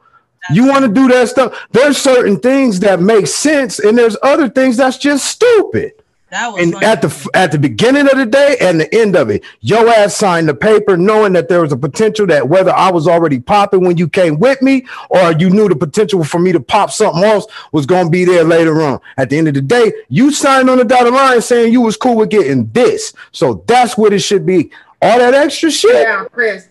You 0.51 0.67
want 0.67 0.85
to 0.85 0.91
do 0.91 1.07
that 1.09 1.29
stuff. 1.29 1.67
There's 1.71 1.97
certain 1.97 2.39
things 2.39 2.79
that 2.81 3.01
make 3.01 3.27
sense, 3.27 3.79
and 3.79 3.97
there's 3.97 4.17
other 4.23 4.49
things 4.49 4.77
that's 4.77 4.97
just 4.97 5.25
stupid. 5.25 5.93
That 6.31 6.53
was 6.53 6.61
And 6.63 6.73
funny. 6.73 6.85
at 6.85 7.01
the 7.01 7.29
at 7.33 7.51
the 7.51 7.57
beginning 7.57 8.03
of 8.09 8.17
the 8.17 8.25
day 8.25 8.55
and 8.61 8.79
the 8.79 8.93
end 8.95 9.15
of 9.15 9.29
it, 9.29 9.43
your 9.61 9.87
ass 9.89 10.15
signed 10.15 10.47
the 10.47 10.53
paper 10.53 10.95
knowing 10.95 11.33
that 11.33 11.49
there 11.49 11.61
was 11.61 11.71
a 11.71 11.77
potential 11.77 12.27
that 12.27 12.47
whether 12.47 12.71
I 12.71 12.91
was 12.91 13.07
already 13.07 13.39
popping 13.39 13.81
when 13.83 13.97
you 13.97 14.07
came 14.07 14.37
with 14.39 14.61
me 14.61 14.85
or 15.09 15.31
you 15.33 15.49
knew 15.49 15.67
the 15.67 15.75
potential 15.75 16.23
for 16.23 16.37
me 16.39 16.51
to 16.51 16.59
pop 16.59 16.91
something 16.91 17.23
else 17.23 17.47
was 17.71 17.85
going 17.87 18.05
to 18.05 18.11
be 18.11 18.25
there 18.25 18.43
later 18.43 18.81
on. 18.83 18.99
At 19.17 19.29
the 19.31 19.37
end 19.37 19.47
of 19.47 19.55
the 19.55 19.61
day, 19.61 19.91
you 20.09 20.31
signed 20.31 20.69
on 20.69 20.77
the 20.77 20.85
dotted 20.85 21.13
line 21.13 21.41
saying 21.41 21.73
you 21.73 21.81
was 21.81 21.97
cool 21.97 22.15
with 22.17 22.29
getting 22.29 22.69
this. 22.73 23.13
So 23.31 23.63
that's 23.67 23.97
what 23.97 24.13
it 24.13 24.19
should 24.19 24.45
be. 24.45 24.71
All 25.01 25.17
that 25.17 25.33
extra 25.33 25.71
shit, 25.71 25.93
Yeah, 26.07 26.25
Chris. 26.31 26.67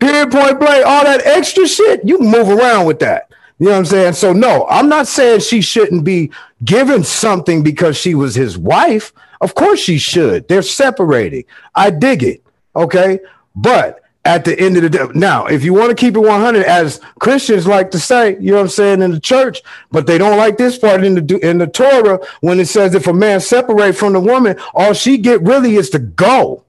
period 0.00 0.30
point 0.30 0.58
blank, 0.58 0.86
all 0.86 1.04
that 1.04 1.26
extra 1.26 1.66
shit, 1.66 2.00
you 2.04 2.18
move 2.18 2.48
around 2.48 2.86
with 2.86 3.00
that. 3.00 3.28
You 3.58 3.66
know 3.66 3.72
what 3.72 3.78
I'm 3.78 3.84
saying? 3.86 4.12
So 4.14 4.32
no, 4.32 4.66
I'm 4.68 4.88
not 4.88 5.06
saying 5.06 5.40
she 5.40 5.60
shouldn't 5.60 6.02
be 6.04 6.30
given 6.64 7.04
something 7.04 7.62
because 7.62 7.96
she 7.96 8.14
was 8.14 8.34
his 8.34 8.56
wife. 8.58 9.12
Of 9.40 9.54
course 9.54 9.80
she 9.80 9.98
should. 9.98 10.48
They're 10.48 10.62
separating. 10.62 11.44
I 11.74 11.90
dig 11.90 12.22
it. 12.22 12.44
Okay. 12.76 13.20
But 13.54 14.00
at 14.24 14.44
the 14.44 14.58
end 14.58 14.76
of 14.76 14.82
the 14.82 14.90
day, 14.90 15.04
now, 15.14 15.46
if 15.46 15.64
you 15.64 15.74
want 15.74 15.90
to 15.90 15.96
keep 15.96 16.14
it 16.14 16.20
100, 16.20 16.64
as 16.64 17.00
Christians 17.18 17.66
like 17.66 17.90
to 17.90 17.98
say, 17.98 18.36
you 18.38 18.52
know 18.52 18.58
what 18.58 18.62
I'm 18.62 18.68
saying, 18.68 19.02
in 19.02 19.10
the 19.10 19.20
church, 19.20 19.62
but 19.90 20.06
they 20.06 20.16
don't 20.16 20.36
like 20.36 20.58
this 20.58 20.78
part 20.78 21.02
in 21.02 21.26
the 21.26 21.38
in 21.38 21.58
the 21.58 21.66
Torah 21.66 22.20
when 22.40 22.60
it 22.60 22.68
says 22.68 22.94
if 22.94 23.08
a 23.08 23.12
man 23.12 23.40
separate 23.40 23.94
from 23.94 24.12
the 24.12 24.20
woman, 24.20 24.56
all 24.74 24.92
she 24.92 25.18
get 25.18 25.42
really 25.42 25.74
is 25.74 25.90
to 25.90 25.98
go 25.98 26.64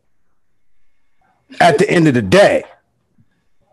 at 1.59 1.77
the 1.77 1.89
end 1.89 2.07
of 2.07 2.15
the 2.15 2.21
day. 2.21 2.63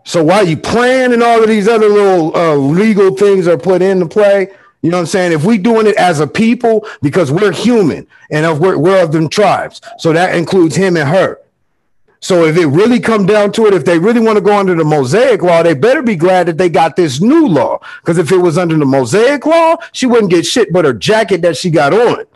So 0.04 0.24
while 0.24 0.46
you 0.46 0.56
plan 0.56 1.12
and 1.12 1.22
all 1.22 1.42
of 1.42 1.48
these 1.48 1.68
other 1.68 1.88
little 1.88 2.36
uh, 2.36 2.54
legal 2.56 3.14
things 3.14 3.46
are 3.46 3.58
put 3.58 3.80
into 3.80 4.06
play, 4.06 4.52
you 4.82 4.90
know 4.90 4.96
what 4.96 5.02
I'm 5.02 5.06
saying? 5.06 5.32
If 5.32 5.44
we 5.44 5.58
doing 5.58 5.86
it 5.86 5.96
as 5.96 6.20
a 6.20 6.26
people, 6.26 6.86
because 7.02 7.30
we're 7.30 7.52
human 7.52 8.06
and 8.30 8.46
of 8.46 8.60
we're, 8.60 8.78
we're 8.78 9.02
of 9.02 9.12
them 9.12 9.28
tribes, 9.28 9.80
so 9.98 10.12
that 10.12 10.34
includes 10.34 10.74
him 10.74 10.96
and 10.96 11.08
her. 11.08 11.38
So 12.22 12.44
if 12.44 12.56
it 12.56 12.66
really 12.66 13.00
come 13.00 13.24
down 13.24 13.50
to 13.52 13.66
it, 13.66 13.72
if 13.72 13.86
they 13.86 13.98
really 13.98 14.20
want 14.20 14.36
to 14.36 14.42
go 14.42 14.56
under 14.56 14.74
the 14.74 14.84
Mosaic 14.84 15.42
law, 15.42 15.62
they 15.62 15.72
better 15.74 16.02
be 16.02 16.16
glad 16.16 16.46
that 16.46 16.58
they 16.58 16.68
got 16.68 16.94
this 16.94 17.20
new 17.20 17.46
law. 17.48 17.80
Because 18.02 18.18
if 18.18 18.30
it 18.30 18.36
was 18.36 18.58
under 18.58 18.76
the 18.76 18.84
Mosaic 18.84 19.46
law, 19.46 19.76
she 19.92 20.04
wouldn't 20.04 20.30
get 20.30 20.44
shit 20.44 20.70
but 20.72 20.84
her 20.84 20.92
jacket 20.92 21.40
that 21.42 21.56
she 21.56 21.70
got 21.70 21.94
on. 21.94 22.26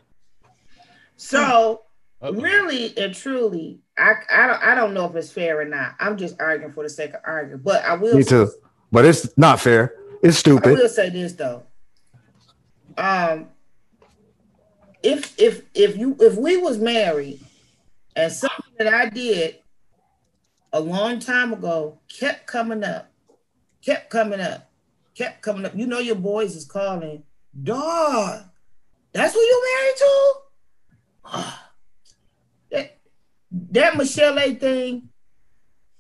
So 1.17 1.83
Uh-oh. 2.23 2.33
really 2.33 2.97
and 2.97 3.15
truly, 3.15 3.81
I 3.99 4.15
I 4.33 4.47
don't 4.47 4.63
I 4.63 4.75
don't 4.75 4.95
know 4.95 5.07
if 5.07 5.15
it's 5.17 5.31
fair 5.31 5.61
or 5.61 5.65
not. 5.67 5.95
I'm 6.01 6.17
just 6.17 6.41
arguing 6.41 6.73
for 6.73 6.83
the 6.83 6.91
sake 6.91 7.11
of 7.15 7.21
arguing. 7.25 7.61
But 7.63 7.85
I 7.85 7.95
will 7.95 8.17
Me 8.17 8.25
too. 8.25 8.51
But 8.91 9.05
it's 9.05 9.37
not 9.37 9.61
fair. 9.61 9.95
It's 10.23 10.39
stupid. 10.39 10.79
I 10.79 10.83
will 10.83 10.89
say 10.89 11.11
this 11.11 11.35
though. 11.35 11.65
Um 12.97 13.49
if 15.03 15.39
if 15.39 15.63
if 15.75 15.97
you 15.97 16.17
if 16.19 16.37
we 16.37 16.57
was 16.57 16.79
married 16.79 17.41
and 18.17 18.33
something 18.33 18.73
that 18.79 18.93
I 18.93 19.11
did 19.11 19.59
a 20.73 20.81
long 20.81 21.19
time 21.19 21.53
ago 21.53 22.01
kept 22.09 22.47
coming 22.47 22.83
up, 22.83 23.13
kept 23.85 24.11
coming 24.11 24.41
up, 24.41 24.71
kept 25.15 25.43
coming 25.43 25.67
up. 25.67 25.77
You 25.77 25.87
know 25.87 25.99
your 25.99 26.17
boys 26.17 26.57
is 26.57 26.65
calling, 26.65 27.23
dog. 27.63 28.45
That's 29.13 29.35
who 29.35 29.41
you 29.41 29.63
married 29.77 29.97
to? 29.97 30.35
that 32.71 32.99
that 33.53 33.93
Michel'le 33.95 34.59
thing 34.59 35.11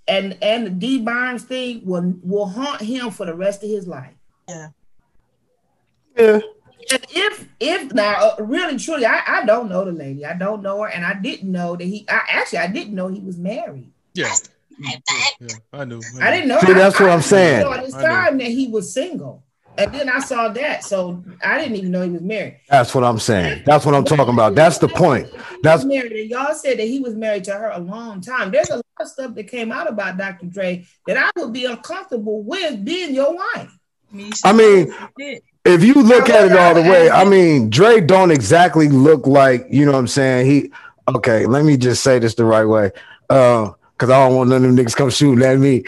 and 0.08 0.36
and 0.42 0.66
the 0.66 0.70
Dee 0.70 1.02
Barnes 1.02 1.44
thing 1.44 1.82
will 1.84 2.14
will 2.22 2.46
haunt 2.46 2.80
him 2.80 3.10
for 3.10 3.26
the 3.26 3.34
rest 3.34 3.62
of 3.62 3.68
his 3.68 3.86
life. 3.86 4.14
yeah. 4.48 4.68
Yeah. 6.16 6.40
And 6.92 7.06
if 7.10 7.48
if 7.60 7.92
now 7.94 8.14
uh, 8.38 8.42
really 8.42 8.78
truly, 8.78 9.06
I, 9.06 9.22
I 9.26 9.44
don't 9.44 9.68
know 9.68 9.84
the 9.84 9.92
lady. 9.92 10.24
I 10.26 10.34
don't 10.34 10.62
know 10.62 10.82
her, 10.82 10.88
and 10.88 11.04
I 11.04 11.14
didn't 11.14 11.50
know 11.50 11.76
that 11.76 11.84
he. 11.84 12.04
I 12.08 12.22
actually 12.28 12.58
I 12.58 12.66
didn't 12.66 12.94
know 12.94 13.08
he 13.08 13.20
was 13.20 13.38
married. 13.38 13.90
Yeah. 14.14 14.32
Yeah, 15.40 15.48
I 15.72 15.84
knew. 15.84 16.00
I 16.20 16.30
didn't 16.32 16.48
know. 16.48 16.58
See, 16.60 16.72
that's 16.72 17.00
I- 17.00 17.02
what 17.04 17.10
I 17.10 17.14
I'm 17.14 17.22
saying. 17.22 17.62
saw 17.62 17.76
this 17.80 17.94
I 17.94 18.02
know. 18.02 18.08
time 18.08 18.38
that 18.38 18.48
he 18.48 18.66
was 18.68 18.92
single, 18.92 19.44
and 19.78 19.94
then 19.94 20.08
I 20.08 20.18
saw 20.18 20.48
that, 20.48 20.82
so 20.84 21.22
I 21.44 21.58
didn't 21.58 21.76
even 21.76 21.92
know 21.92 22.02
he 22.02 22.10
was 22.10 22.22
married. 22.22 22.58
That's 22.68 22.92
what 22.92 23.04
I'm 23.04 23.20
saying. 23.20 23.62
That's 23.64 23.86
what 23.86 23.94
I'm 23.94 24.04
talking 24.04 24.34
about. 24.34 24.56
That's 24.56 24.78
the 24.78 24.88
point. 24.88 25.28
That's 25.62 25.84
married, 25.84 26.10
and 26.12 26.28
y'all 26.28 26.54
said 26.54 26.78
that 26.80 26.88
he 26.88 26.98
was 26.98 27.14
married 27.14 27.44
to 27.44 27.52
her 27.52 27.70
a 27.70 27.78
long 27.78 28.20
time. 28.20 28.50
There's 28.50 28.68
a 28.70 28.76
lot 28.76 28.84
of 28.98 29.06
stuff 29.08 29.34
that 29.36 29.44
came 29.44 29.70
out 29.70 29.88
about 29.88 30.16
Dr. 30.18 30.46
Dre 30.46 30.84
that 31.06 31.16
I 31.16 31.30
would 31.40 31.52
be 31.52 31.66
uncomfortable 31.66 32.42
with 32.42 32.84
being 32.84 33.14
your 33.14 33.32
wife. 33.34 33.78
I 34.44 34.52
mean, 34.52 34.92
shit. 35.18 35.44
If 35.64 35.82
you 35.82 35.94
look 35.94 36.28
at 36.28 36.44
it 36.44 36.56
all 36.56 36.74
the 36.74 36.82
way, 36.82 37.10
I 37.10 37.24
mean, 37.24 37.70
Dre 37.70 38.00
don't 38.00 38.30
exactly 38.30 38.88
look 38.88 39.26
like, 39.26 39.66
you 39.70 39.86
know 39.86 39.92
what 39.92 39.98
I'm 39.98 40.06
saying? 40.08 40.46
He 40.46 40.70
okay, 41.08 41.46
let 41.46 41.64
me 41.64 41.76
just 41.76 42.02
say 42.02 42.18
this 42.18 42.34
the 42.34 42.44
right 42.44 42.64
way. 42.64 42.92
Uh 43.30 43.72
because 43.96 44.10
I 44.10 44.26
don't 44.26 44.36
want 44.36 44.50
none 44.50 44.64
of 44.64 44.74
them 44.74 44.84
niggas 44.84 44.96
come 44.96 45.08
shooting 45.08 45.44
at 45.44 45.56
me. 45.56 45.84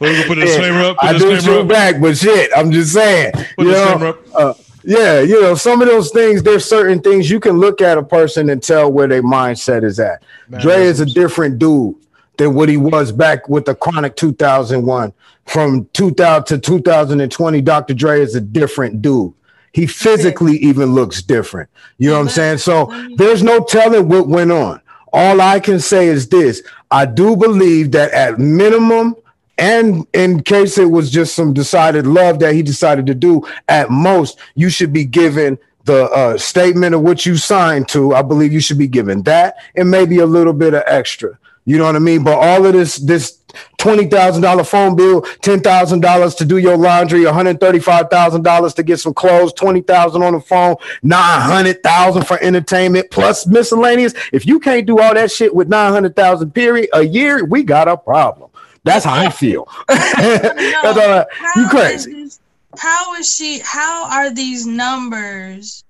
We're 0.00 0.12
gonna 0.14 0.26
put 0.26 0.38
a 0.38 0.40
disclaimer 0.40 0.80
up. 0.80 0.96
Put 0.96 1.04
I 1.04 1.10
a 1.10 1.18
do 1.18 1.30
disclaimer 1.30 1.40
shoot 1.40 1.60
up. 1.60 1.68
back, 1.68 2.00
but 2.00 2.16
shit, 2.16 2.50
I'm 2.56 2.70
just 2.72 2.94
saying. 2.94 3.32
Put 3.32 3.66
you 3.66 3.72
know, 3.72 4.08
up. 4.08 4.18
uh, 4.34 4.54
yeah, 4.82 5.20
you 5.20 5.42
know, 5.42 5.54
some 5.54 5.82
of 5.82 5.88
those 5.88 6.10
things, 6.10 6.42
there's 6.42 6.64
certain 6.64 7.02
things 7.02 7.30
you 7.30 7.38
can 7.38 7.58
look 7.58 7.82
at 7.82 7.98
a 7.98 8.02
person 8.02 8.48
and 8.48 8.62
tell 8.62 8.90
where 8.90 9.06
their 9.06 9.22
mindset 9.22 9.84
is 9.84 10.00
at. 10.00 10.22
Dre 10.58 10.84
is 10.84 11.00
a 11.00 11.06
different 11.06 11.58
dude 11.58 11.96
than 12.38 12.54
what 12.54 12.68
he 12.68 12.76
was 12.76 13.12
back 13.12 13.48
with 13.48 13.66
the 13.66 13.74
Chronic 13.74 14.16
2001. 14.16 15.12
From 15.46 15.88
2000 15.92 16.44
to 16.44 16.58
2020, 16.58 17.60
Dr. 17.60 17.94
Dre 17.94 18.20
is 18.20 18.34
a 18.34 18.40
different 18.40 19.02
dude. 19.02 19.34
He 19.72 19.86
physically 19.86 20.56
even 20.58 20.94
looks 20.94 21.22
different. 21.22 21.68
You 21.98 22.10
know 22.10 22.16
what 22.16 22.22
I'm 22.22 22.28
saying? 22.30 22.58
So 22.58 22.86
there's 23.16 23.42
no 23.42 23.62
telling 23.62 24.08
what 24.08 24.28
went 24.28 24.50
on. 24.50 24.80
All 25.12 25.40
I 25.40 25.60
can 25.60 25.80
say 25.80 26.08
is 26.08 26.28
this 26.28 26.62
I 26.90 27.06
do 27.06 27.36
believe 27.36 27.92
that 27.92 28.12
at 28.12 28.38
minimum, 28.38 29.16
and 29.56 30.06
in 30.12 30.42
case 30.42 30.78
it 30.78 30.90
was 30.90 31.10
just 31.10 31.34
some 31.34 31.52
decided 31.52 32.06
love 32.06 32.38
that 32.40 32.54
he 32.54 32.62
decided 32.62 33.06
to 33.06 33.14
do, 33.14 33.42
at 33.68 33.90
most, 33.90 34.38
you 34.54 34.68
should 34.68 34.92
be 34.92 35.04
given 35.04 35.58
the 35.84 36.04
uh, 36.10 36.36
statement 36.36 36.94
of 36.94 37.00
what 37.00 37.24
you 37.26 37.36
signed 37.36 37.88
to. 37.88 38.14
I 38.14 38.22
believe 38.22 38.52
you 38.52 38.60
should 38.60 38.78
be 38.78 38.86
given 38.86 39.22
that 39.22 39.56
and 39.74 39.90
maybe 39.90 40.18
a 40.18 40.26
little 40.26 40.52
bit 40.52 40.74
of 40.74 40.82
extra. 40.86 41.38
You 41.68 41.76
know 41.76 41.84
what 41.84 41.96
I 41.96 41.98
mean? 41.98 42.24
But 42.24 42.38
all 42.38 42.64
of 42.64 42.72
this, 42.72 42.96
this 42.96 43.40
twenty 43.76 44.06
thousand 44.06 44.40
dollar 44.42 44.64
phone 44.64 44.96
bill, 44.96 45.20
ten 45.42 45.60
thousand 45.60 46.00
dollars 46.00 46.34
to 46.36 46.46
do 46.46 46.56
your 46.56 46.78
laundry, 46.78 47.26
one 47.26 47.34
hundred 47.34 47.60
thirty 47.60 47.78
five 47.78 48.08
thousand 48.08 48.42
dollars 48.42 48.72
to 48.74 48.82
get 48.82 49.00
some 49.00 49.12
clothes, 49.12 49.52
twenty 49.52 49.82
thousand 49.82 50.22
on 50.22 50.32
the 50.32 50.40
phone, 50.40 50.76
nine 51.02 51.42
hundred 51.42 51.82
thousand 51.82 52.26
for 52.26 52.42
entertainment 52.42 53.10
plus 53.10 53.46
miscellaneous. 53.46 54.14
If 54.32 54.46
you 54.46 54.60
can't 54.60 54.86
do 54.86 54.98
all 54.98 55.12
that 55.12 55.30
shit 55.30 55.54
with 55.54 55.68
nine 55.68 55.92
hundred 55.92 56.16
thousand 56.16 56.52
period 56.52 56.88
a 56.94 57.02
year, 57.02 57.44
we 57.44 57.64
got 57.64 57.86
a 57.86 57.98
problem. 57.98 58.50
That's 58.84 59.04
how 59.04 59.12
I 59.20 59.28
feel. 59.28 59.68
I- 59.88 61.26
you 61.54 61.68
crazy. 61.68 62.22
is 62.22 62.40
how 62.78 63.14
is 63.16 63.30
she? 63.34 63.60
How 63.62 64.08
are 64.10 64.32
these 64.32 64.66
numbers 64.66 65.84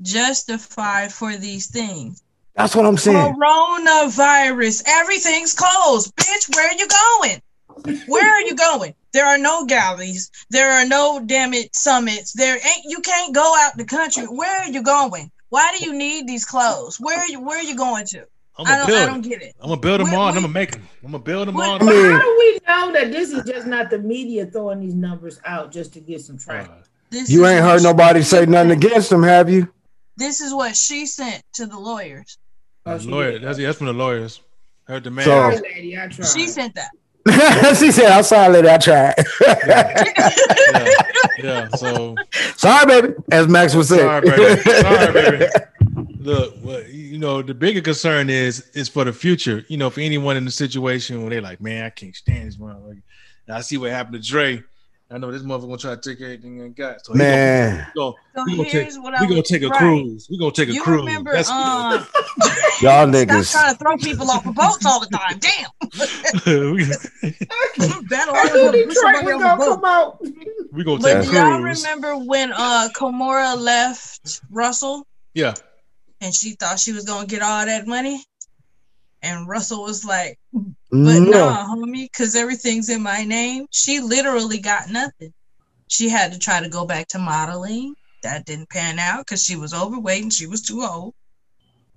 justified 0.00 1.12
for 1.12 1.36
these 1.36 1.66
things? 1.66 2.22
That's 2.58 2.74
what 2.74 2.84
I'm 2.86 2.96
saying. 2.96 3.34
Coronavirus, 3.34 4.82
everything's 4.86 5.54
closed. 5.54 6.14
Bitch, 6.16 6.54
where 6.54 6.68
are 6.68 6.74
you 6.74 6.88
going? 6.88 8.02
Where 8.08 8.28
are 8.28 8.40
you 8.42 8.56
going? 8.56 8.94
There 9.12 9.24
are 9.24 9.38
no 9.38 9.64
galleys. 9.64 10.30
There 10.50 10.70
are 10.72 10.84
no 10.84 11.22
damn 11.24 11.54
it 11.54 11.74
summits. 11.74 12.32
There 12.32 12.54
ain't 12.56 12.84
you 12.84 12.98
can't 13.00 13.34
go 13.34 13.54
out 13.60 13.76
the 13.76 13.84
country. 13.84 14.24
Where 14.24 14.62
are 14.62 14.68
you 14.70 14.82
going? 14.82 15.30
Why 15.50 15.72
do 15.78 15.84
you 15.84 15.94
need 15.96 16.26
these 16.26 16.44
clothes? 16.44 16.98
Where 16.98 17.18
are 17.18 17.28
you 17.28 17.40
where 17.40 17.58
are 17.58 17.62
you 17.62 17.76
going 17.76 18.04
to? 18.06 18.26
I'm 18.58 18.66
I 18.66 18.70
gonna 18.70 18.78
don't 18.78 18.86
build. 18.88 19.00
I 19.00 19.06
don't 19.06 19.20
get 19.22 19.42
it. 19.42 19.54
I'm 19.60 19.68
gonna 19.68 19.80
build 19.80 20.00
them 20.00 20.08
Wait, 20.08 20.16
on. 20.16 20.28
I'm 20.30 20.34
gonna 20.42 20.48
make 20.48 20.72
them. 20.72 20.88
I'm 21.04 21.12
gonna 21.12 21.22
build 21.22 21.46
them 21.48 21.54
Wait, 21.54 21.68
on. 21.68 21.80
How 21.80 22.18
do 22.18 22.36
we 22.38 22.58
know 22.66 22.92
that 22.92 23.12
this 23.12 23.30
is 23.30 23.44
just 23.44 23.68
not 23.68 23.88
the 23.88 23.98
media 24.00 24.46
throwing 24.46 24.80
these 24.80 24.94
numbers 24.94 25.40
out 25.44 25.70
just 25.70 25.92
to 25.92 26.00
get 26.00 26.20
some 26.22 26.36
Uh, 26.36 26.38
traction? 26.40 26.74
This 27.10 27.30
You 27.30 27.46
ain't 27.46 27.62
heard 27.62 27.78
she- 27.80 27.84
nobody 27.84 28.22
say 28.22 28.44
nothing 28.46 28.72
against 28.72 29.10
them, 29.10 29.22
have 29.22 29.48
you? 29.48 29.68
This 30.16 30.40
is 30.40 30.52
what 30.52 30.74
she 30.76 31.06
sent 31.06 31.44
to 31.54 31.66
the 31.66 31.78
lawyers. 31.78 32.36
She 32.98 33.08
lawyer. 33.08 33.38
That's 33.38 33.58
that's 33.58 33.78
from 33.78 33.88
the 33.88 33.92
lawyers. 33.92 34.40
Heard 34.84 35.04
the 35.04 35.10
man. 35.10 35.24
So- 35.24 35.30
Sorry, 35.30 35.56
lady, 35.74 35.98
I 35.98 36.08
tried. 36.08 36.26
She 36.28 36.46
sent 36.48 36.74
that. 36.76 36.90
she 37.78 37.92
said, 37.92 38.10
"I'm 38.10 38.22
sorry, 38.22 38.54
lady. 38.54 38.68
I 38.70 38.78
tried." 38.78 39.14
yeah, 39.66 40.94
yeah. 41.38 41.68
So 41.76 42.14
sorry, 42.56 42.86
baby. 42.86 43.14
As 43.30 43.48
Max 43.48 43.74
was 43.74 43.88
saying. 43.88 44.00
sorry, 44.00 44.30
baby. 44.30 44.62
Sorry, 44.62 45.12
baby. 45.12 45.46
Look, 46.20 46.54
well, 46.62 46.82
you 46.84 47.18
know, 47.18 47.42
the 47.42 47.54
bigger 47.54 47.80
concern 47.80 48.30
is 48.30 48.70
is 48.74 48.88
for 48.88 49.04
the 49.04 49.12
future. 49.12 49.64
You 49.68 49.76
know, 49.76 49.90
for 49.90 50.00
anyone 50.00 50.36
in 50.36 50.44
the 50.44 50.50
situation 50.50 51.20
where 51.20 51.30
they're 51.30 51.40
like, 51.42 51.60
man, 51.60 51.84
I 51.84 51.90
can't 51.90 52.14
stand 52.14 52.48
this 52.48 52.56
motherfucker. 52.56 53.02
And 53.46 53.56
I 53.56 53.60
see 53.60 53.76
what 53.76 53.90
happened 53.90 54.22
to 54.22 54.26
Dre. 54.26 54.62
I 55.10 55.16
know 55.16 55.32
this 55.32 55.42
motherfucker 55.42 55.62
gonna 55.62 55.78
try 55.78 55.94
to 55.96 56.00
take 56.10 56.20
everything 56.20 56.62
I 56.62 56.68
got. 56.68 57.04
So 57.06 57.14
he 57.14 57.18
gonna- 57.18 57.30
Man, 57.30 57.76
he 57.94 57.98
gonna, 57.98 58.12
So 58.36 58.44
we 58.44 58.56
gonna 58.56 58.68
here's 58.68 58.94
take, 58.94 59.02
what 59.02 59.14
I 59.14 59.20
we 59.22 59.26
gonna 59.28 59.42
take 59.42 59.62
a 59.62 59.68
right. 59.68 59.78
cruise. 59.78 60.28
We 60.30 60.38
gonna 60.38 60.52
take 60.52 60.68
a 60.68 60.72
You 60.72 60.82
cruise. 60.82 61.06
remember 61.06 61.32
That's 61.32 61.48
um 61.50 61.92
y'all 61.94 62.04
stop 62.80 63.08
niggas. 63.08 63.50
trying 63.52 63.72
to 63.72 63.78
throw 63.78 63.96
people 63.96 64.30
off 64.30 64.44
of 64.46 64.54
boats 64.54 64.84
all 64.84 65.00
the 65.00 65.06
time. 65.06 65.38
Damn. 65.38 65.70
we, 66.74 66.84
That'll 68.10 68.34
I 68.36 68.44
knew 68.44 68.52
gonna 68.52 68.72
put 68.72 68.88
Detroit 68.88 69.24
was 69.24 69.42
gonna 69.42 69.64
the 69.64 69.64
come 69.76 69.84
out. 69.86 70.20
we 70.72 70.84
gonna 70.84 70.98
But 71.00 71.22
take 71.22 71.30
do 71.30 71.30
a 71.30 71.40
y'all 71.40 71.58
cruise. 71.60 71.82
remember 71.84 72.16
when 72.18 72.52
uh 72.52 72.88
Kimora 72.94 73.56
left 73.56 74.42
Russell 74.50 75.06
Yeah. 75.32 75.54
and 76.20 76.34
she 76.34 76.50
thought 76.52 76.78
she 76.78 76.92
was 76.92 77.04
gonna 77.06 77.26
get 77.26 77.40
all 77.40 77.64
that 77.64 77.86
money? 77.86 78.22
And 79.22 79.48
Russell 79.48 79.82
was 79.82 80.04
like, 80.04 80.38
but 80.90 81.20
No. 81.20 81.30
nah, 81.30 81.66
homie, 81.74 82.04
because 82.10 82.34
everything's 82.36 82.88
in 82.88 83.02
my 83.02 83.24
name. 83.24 83.66
She 83.70 84.00
literally 84.00 84.58
got 84.58 84.88
nothing. 84.90 85.32
She 85.88 86.08
had 86.08 86.32
to 86.32 86.38
try 86.38 86.60
to 86.60 86.68
go 86.68 86.84
back 86.86 87.08
to 87.08 87.18
modeling. 87.18 87.94
That 88.22 88.44
didn't 88.46 88.70
pan 88.70 88.98
out 88.98 89.20
because 89.20 89.42
she 89.42 89.56
was 89.56 89.72
overweight 89.72 90.22
and 90.22 90.32
she 90.32 90.46
was 90.46 90.62
too 90.62 90.82
old. 90.82 91.14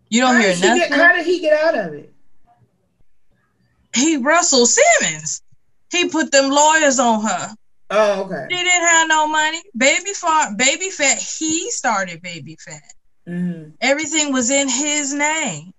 You 0.10 0.22
don't 0.22 0.36
How 0.36 0.42
hear 0.42 0.56
nothing. 0.56 0.76
get, 0.78 0.92
how 0.92 1.14
did 1.14 1.26
he 1.26 1.40
get 1.40 1.60
out 1.62 1.78
of 1.78 1.94
it? 1.94 2.14
he 3.96 4.18
Russell 4.18 4.66
Simmons. 4.66 5.42
He 5.92 6.08
put 6.10 6.32
them 6.32 6.50
lawyers 6.50 7.00
on 7.00 7.24
her. 7.26 7.56
Oh, 7.90 8.24
okay. 8.24 8.48
She 8.50 8.56
didn't 8.64 8.88
have 8.88 9.08
no 9.10 9.28
money. 9.28 9.62
Baby 9.76 10.14
fat, 10.14 10.58
baby 10.58 10.90
fat. 10.90 11.18
He 11.18 11.70
started 11.72 12.22
baby 12.22 12.56
fat. 12.64 12.94
Mhm. 13.28 13.74
Everything 13.82 14.32
was 14.32 14.50
in 14.50 14.70
his 14.70 15.14
name. 15.14 15.74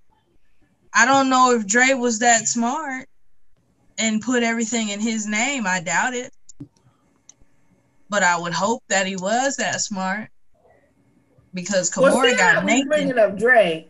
I 0.95 1.07
don't 1.07 1.31
know 1.31 1.55
if 1.55 1.67
Dre 1.67 1.95
was 1.95 2.19
that 2.19 2.47
smart 2.49 3.09
and 3.99 4.21
put 4.21 4.43
everything 4.43 4.91
in 4.91 5.01
his 5.01 5.27
name. 5.27 5.67
I 5.67 5.81
doubt 5.81 6.15
it. 6.15 6.33
But 8.09 8.23
I 8.23 8.39
would 8.39 8.53
hope 8.53 8.83
that 8.89 9.07
he 9.07 9.17
was 9.17 9.57
that 9.57 9.81
smart 9.81 10.29
because 11.55 11.91
Well, 11.97 12.15
Kimora 12.15 12.31
see, 12.31 12.37
got 12.37 12.57
I 12.59 12.65
was 12.65 12.85
bringing 12.87 13.19
up 13.19 13.39
Dre. 13.39 13.89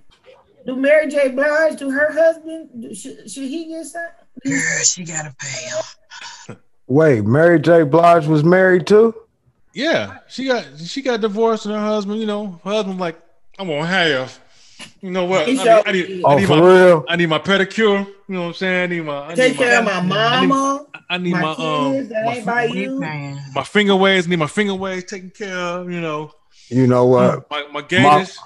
Do 0.64 0.76
Mary 0.76 1.08
J. 1.08 1.28
Blige, 1.28 1.76
do 1.78 1.90
her 1.90 2.12
husband, 2.12 2.68
do- 2.80 2.94
should, 2.94 3.28
should 3.28 3.48
he 3.48 3.66
get 3.66 3.84
something? 3.84 4.12
Girl, 4.44 4.84
she 4.84 5.04
gotta 5.04 5.34
pay 5.38 5.68
him. 5.68 6.56
Wait, 6.86 7.24
Mary 7.24 7.58
J. 7.58 7.82
Blige 7.82 8.26
was 8.26 8.44
married 8.44 8.86
too. 8.86 9.14
Yeah, 9.74 10.18
she 10.28 10.46
got 10.46 10.66
she 10.78 11.02
got 11.02 11.20
divorced 11.20 11.66
and 11.66 11.74
her 11.74 11.80
husband, 11.80 12.20
you 12.20 12.26
know, 12.26 12.60
her 12.64 12.70
husband 12.70 12.98
like, 12.98 13.20
I'm 13.58 13.66
gonna 13.66 13.86
have. 13.86 14.38
You 15.00 15.10
know 15.10 15.24
what? 15.24 15.42
I 15.42 15.44
He 15.50 15.54
need, 15.56 15.68
I 15.68 15.92
need, 15.92 16.24
I 16.24 16.28
Oh, 16.32 16.38
need 16.38 16.46
for 16.46 16.56
my 16.58 16.74
real? 16.84 17.04
I 17.08 17.16
need 17.16 17.26
my 17.28 17.38
pedicure. 17.38 18.06
You 18.06 18.14
know 18.28 18.40
what 18.42 18.46
I'm 18.48 18.54
saying? 18.54 18.82
I 18.82 18.86
need 18.94 19.00
my 19.04 19.26
I 19.28 19.34
Take 19.34 19.52
need 19.52 19.58
care 19.58 19.78
of 19.78 19.84
my 19.84 19.92
I 19.92 20.00
need- 20.40 20.48
mama, 20.48 20.86
I 21.10 21.18
need 21.18 21.32
my, 21.32 21.40
my, 21.42 21.50
um 21.50 21.92
kids 21.94 22.08
that 22.10 22.24
my, 22.24 22.34
ain't 22.34 22.46
by 22.46 22.66
my, 22.66 22.74
you. 22.74 23.00
My 23.54 23.64
finger 23.64 23.96
waves, 23.96 24.28
need 24.28 24.36
my 24.38 24.46
finger 24.46 24.74
waves 24.74 25.04
taken 25.04 25.30
care 25.30 25.54
of, 25.56 25.90
you 25.90 26.00
know. 26.00 26.30
You 26.68 26.86
know 26.86 27.04
what? 27.06 27.50
My 27.50 27.66
my 27.72 27.82
gators. 27.82 28.38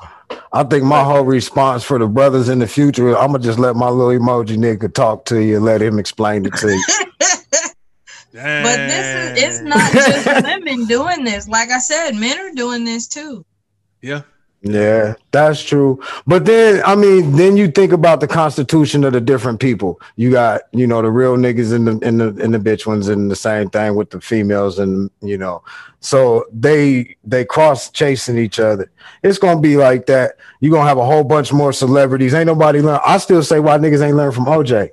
I 0.52 0.64
think 0.64 0.82
my 0.84 1.04
whole 1.04 1.24
response 1.24 1.84
for 1.84 1.98
the 1.98 2.06
brothers 2.08 2.48
in 2.48 2.58
the 2.58 2.66
future 2.66 3.08
is 3.10 3.16
I'm 3.16 3.28
gonna 3.28 3.38
just 3.40 3.58
let 3.58 3.76
my 3.76 3.88
little 3.88 4.18
emoji 4.18 4.56
nigga 4.56 4.92
talk 4.92 5.24
to 5.26 5.40
you 5.40 5.56
and 5.56 5.64
let 5.64 5.80
him 5.82 5.98
explain 5.98 6.46
it 6.46 6.54
to 6.56 6.68
you. 6.72 6.82
But 8.32 8.76
this 8.76 9.38
is 9.38 9.42
it's 9.44 9.60
not 9.62 9.92
just 9.92 10.26
women 10.44 10.84
doing 10.86 11.24
this. 11.24 11.48
Like 11.48 11.70
I 11.70 11.78
said, 11.78 12.12
men 12.16 12.38
are 12.38 12.52
doing 12.54 12.84
this 12.84 13.06
too. 13.08 13.44
Yeah. 14.02 14.22
Yeah, 14.62 15.14
that's 15.30 15.62
true. 15.62 16.02
But 16.26 16.44
then, 16.44 16.82
I 16.84 16.96
mean, 16.96 17.36
then 17.36 17.56
you 17.56 17.70
think 17.70 17.92
about 17.92 18.20
the 18.20 18.26
constitution 18.26 19.04
of 19.04 19.12
the 19.12 19.20
different 19.20 19.60
people. 19.60 20.00
You 20.16 20.32
got, 20.32 20.62
you 20.72 20.86
know, 20.86 21.02
the 21.02 21.10
real 21.10 21.36
niggas 21.36 21.72
and 21.72 21.86
the 21.86 22.06
and 22.06 22.20
the 22.20 22.28
and 22.42 22.52
the 22.52 22.58
bitch 22.58 22.86
ones, 22.86 23.08
and 23.08 23.30
the 23.30 23.36
same 23.36 23.70
thing 23.70 23.94
with 23.94 24.10
the 24.10 24.20
females, 24.20 24.78
and 24.78 25.10
you 25.20 25.38
know, 25.38 25.62
so 26.00 26.46
they 26.52 27.16
they 27.22 27.44
cross 27.44 27.90
chasing 27.90 28.38
each 28.38 28.58
other. 28.58 28.90
It's 29.22 29.38
gonna 29.38 29.60
be 29.60 29.76
like 29.76 30.06
that. 30.06 30.36
You're 30.60 30.72
gonna 30.72 30.88
have 30.88 30.98
a 30.98 31.06
whole 31.06 31.24
bunch 31.24 31.52
more 31.52 31.72
celebrities. 31.72 32.34
Ain't 32.34 32.46
nobody 32.46 32.80
learn. 32.80 33.00
I 33.06 33.18
still 33.18 33.42
say 33.42 33.60
why 33.60 33.78
niggas 33.78 34.04
ain't 34.04 34.16
learn 34.16 34.32
from 34.32 34.46
OJ. 34.46 34.90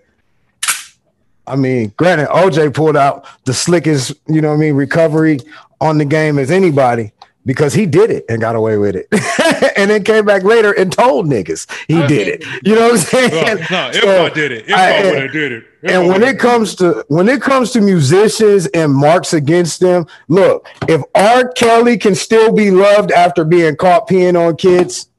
I 1.47 1.55
mean, 1.55 1.93
granted, 1.97 2.27
OJ 2.27 2.73
pulled 2.73 2.95
out 2.95 3.25
the 3.45 3.53
slickest, 3.53 4.13
you 4.27 4.39
know 4.39 4.49
what 4.49 4.55
I 4.55 4.59
mean, 4.59 4.75
recovery 4.75 5.39
on 5.81 5.97
the 5.97 6.05
game 6.05 6.39
as 6.39 6.51
anybody 6.51 7.11
because 7.45 7.73
he 7.73 7.85
did 7.85 8.09
it 8.09 8.25
and 8.29 8.39
got 8.39 8.55
away 8.55 8.77
with 8.77 8.95
it. 8.95 9.07
and 9.77 9.89
then 9.89 10.03
came 10.03 10.25
back 10.25 10.43
later 10.43 10.71
and 10.71 10.91
told 10.91 11.27
niggas 11.27 11.67
he 11.87 12.01
Uh, 12.01 12.07
did 12.07 12.27
it. 12.27 12.43
You 12.65 12.75
know 12.75 12.83
what 12.89 12.91
I'm 12.91 12.97
saying? 12.97 13.31
No, 13.69 13.77
no, 13.77 13.89
if 13.89 13.95
So, 14.03 14.25
I 14.25 14.29
did 14.29 14.51
it, 14.51 14.65
if 14.67 14.73
I- 14.75 14.97
I, 14.99 15.03
would 15.11 15.21
have 15.23 15.31
did 15.31 15.51
it. 15.51 15.63
If 15.81 15.91
and 15.91 16.07
when 16.07 16.23
it 16.23 16.39
comes 16.39 16.75
to 16.75 17.03
when 17.09 17.27
it 17.27 17.41
comes 17.41 17.71
to 17.71 17.81
musicians 17.81 18.67
and 18.67 18.93
marks 18.93 19.33
against 19.33 19.81
them, 19.81 20.05
look, 20.29 20.65
if 20.87 21.01
R. 21.13 21.49
Kelly 21.49 21.97
can 21.97 22.15
still 22.15 22.53
be 22.53 22.71
loved 22.71 23.11
after 23.11 23.43
being 23.43 23.75
caught 23.75 24.07
peeing 24.07 24.39
on 24.39 24.55
kids, 24.55 25.09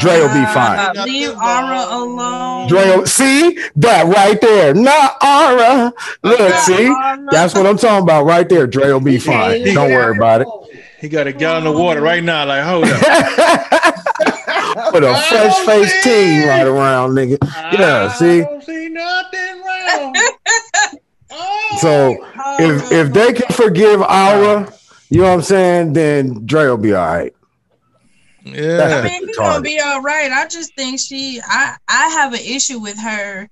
Dre 0.00 0.18
will 0.20 0.28
be 0.28 0.44
fine. 0.52 0.78
Uh, 0.98 1.04
leave 1.06 1.30
Aura 1.30 1.86
alone. 1.88 2.68
Dre, 2.68 3.04
see 3.06 3.58
that 3.76 4.04
right 4.06 4.38
there. 4.40 4.74
Not 4.74 5.16
Ara. 5.22 5.92
Look, 6.22 6.40
Not 6.40 6.60
see, 6.60 6.88
Aura. 6.90 7.24
that's 7.30 7.54
what 7.54 7.66
I'm 7.66 7.78
talking 7.78 8.02
about 8.02 8.26
right 8.26 8.46
there. 8.46 8.66
Dre 8.66 8.92
will 8.92 9.00
be 9.00 9.18
fine. 9.18 9.64
Don't 9.72 9.90
worry 9.92 10.14
about 10.14 10.42
it. 10.42 10.48
He 11.06 11.10
got 11.10 11.28
a 11.28 11.32
gallon 11.32 11.68
of 11.68 11.76
water 11.76 12.00
right 12.00 12.22
now, 12.22 12.44
like 12.44 12.64
hold 12.64 12.84
up. 12.84 12.90
With 14.92 15.04
a 15.04 15.14
fresh 15.28 15.56
faced 15.64 16.02
team 16.02 16.48
right 16.48 16.66
around, 16.66 17.12
nigga. 17.12 17.38
Yeah, 17.72 18.12
see. 18.12 18.40
I 18.40 18.44
don't 18.44 18.64
see 18.64 18.88
nothing 18.88 19.62
wrong. 19.62 20.14
Oh. 21.38 21.78
So 21.80 22.12
if 22.60 22.84
oh, 22.84 22.92
if 22.92 23.12
they 23.12 23.32
can 23.32 23.46
oh. 23.50 23.52
forgive 23.52 24.00
Aura, 24.00 24.72
you 25.10 25.20
know 25.20 25.26
what 25.26 25.34
I'm 25.34 25.42
saying, 25.42 25.92
then 25.92 26.46
Dre 26.46 26.66
will 26.66 26.78
be 26.78 26.94
all 26.94 27.04
right. 27.04 27.34
Yeah, 28.44 29.00
I 29.00 29.02
mean, 29.02 29.26
he's 29.26 29.36
gonna 29.36 29.60
be 29.60 29.80
all 29.80 30.02
right. 30.02 30.30
I 30.30 30.46
just 30.46 30.74
think 30.76 31.00
she, 31.00 31.42
I, 31.44 31.76
I 31.88 32.08
have 32.10 32.32
an 32.32 32.40
issue 32.40 32.78
with 32.78 32.96
her 33.00 33.50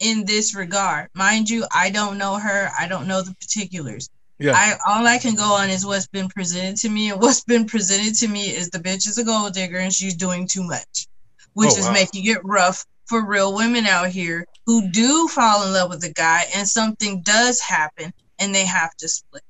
in 0.00 0.24
this 0.26 0.56
regard. 0.56 1.08
Mind 1.14 1.48
you, 1.48 1.64
I 1.72 1.90
don't 1.90 2.18
know 2.18 2.34
her. 2.34 2.68
I 2.78 2.88
don't 2.88 3.06
know 3.06 3.22
the 3.22 3.32
particulars. 3.34 4.10
Yeah. 4.38 4.52
I 4.54 4.74
all 4.86 5.06
I 5.06 5.18
can 5.18 5.34
go 5.34 5.52
on 5.54 5.70
is 5.70 5.86
what's 5.86 6.06
been 6.06 6.28
presented 6.28 6.76
to 6.78 6.88
me, 6.88 7.10
and 7.10 7.20
what's 7.20 7.42
been 7.44 7.66
presented 7.66 8.14
to 8.16 8.28
me 8.28 8.46
is 8.50 8.70
the 8.70 8.78
bitch 8.78 9.06
is 9.08 9.18
a 9.18 9.24
gold 9.24 9.54
digger 9.54 9.78
and 9.78 9.92
she's 9.92 10.14
doing 10.14 10.46
too 10.46 10.62
much, 10.62 11.06
which 11.54 11.70
Oh, 11.72 11.78
is 11.78 11.86
wow. 11.86 11.92
making 11.92 12.26
it 12.26 12.38
rough 12.44 12.84
for 13.06 13.26
real 13.26 13.54
women 13.54 13.86
out 13.86 14.08
here 14.08 14.46
who 14.66 14.90
do 14.90 15.28
fall 15.28 15.66
in 15.66 15.72
love 15.72 15.90
with 15.90 16.02
a 16.04 16.12
guy 16.12 16.44
and 16.56 16.66
something 16.66 17.20
does 17.22 17.60
happen 17.60 18.12
and 18.38 18.54
they 18.54 18.64
have 18.64 18.94
to 18.96 19.08
split. 19.08 19.42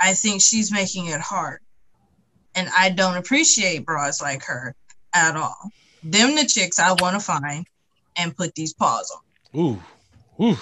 I 0.00 0.14
think 0.14 0.42
she's 0.42 0.72
making 0.72 1.06
it 1.06 1.20
hard, 1.20 1.60
and 2.54 2.68
I 2.76 2.90
don't 2.90 3.16
appreciate 3.16 3.84
bras 3.86 4.20
like 4.20 4.42
her 4.44 4.74
at 5.14 5.36
all. 5.36 5.70
Them 6.02 6.34
the 6.34 6.44
chicks 6.44 6.80
I 6.80 6.92
want 6.92 7.14
to 7.14 7.20
find 7.20 7.66
and 8.16 8.36
put 8.36 8.54
these 8.54 8.74
paws 8.74 9.14
on. 9.54 9.60
Ooh, 9.60 9.82
ooh. 10.42 10.58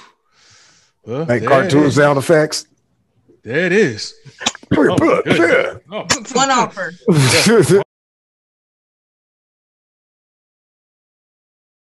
Well, 1.03 1.25
Make 1.25 1.40
there 1.40 1.49
cartoon 1.49 1.90
sound 1.90 2.19
effects. 2.19 2.66
There 3.42 3.66
it 3.66 3.72
is. 3.72 4.14
Put- 4.70 4.90
Oh, 4.90 4.96
put- 4.96 5.24
goodness. 5.24 5.81
yeah. 5.90 5.96
Oh, 5.96 6.07
One 6.35 6.50
offer. 6.50 6.92
Yeah. 7.09 7.83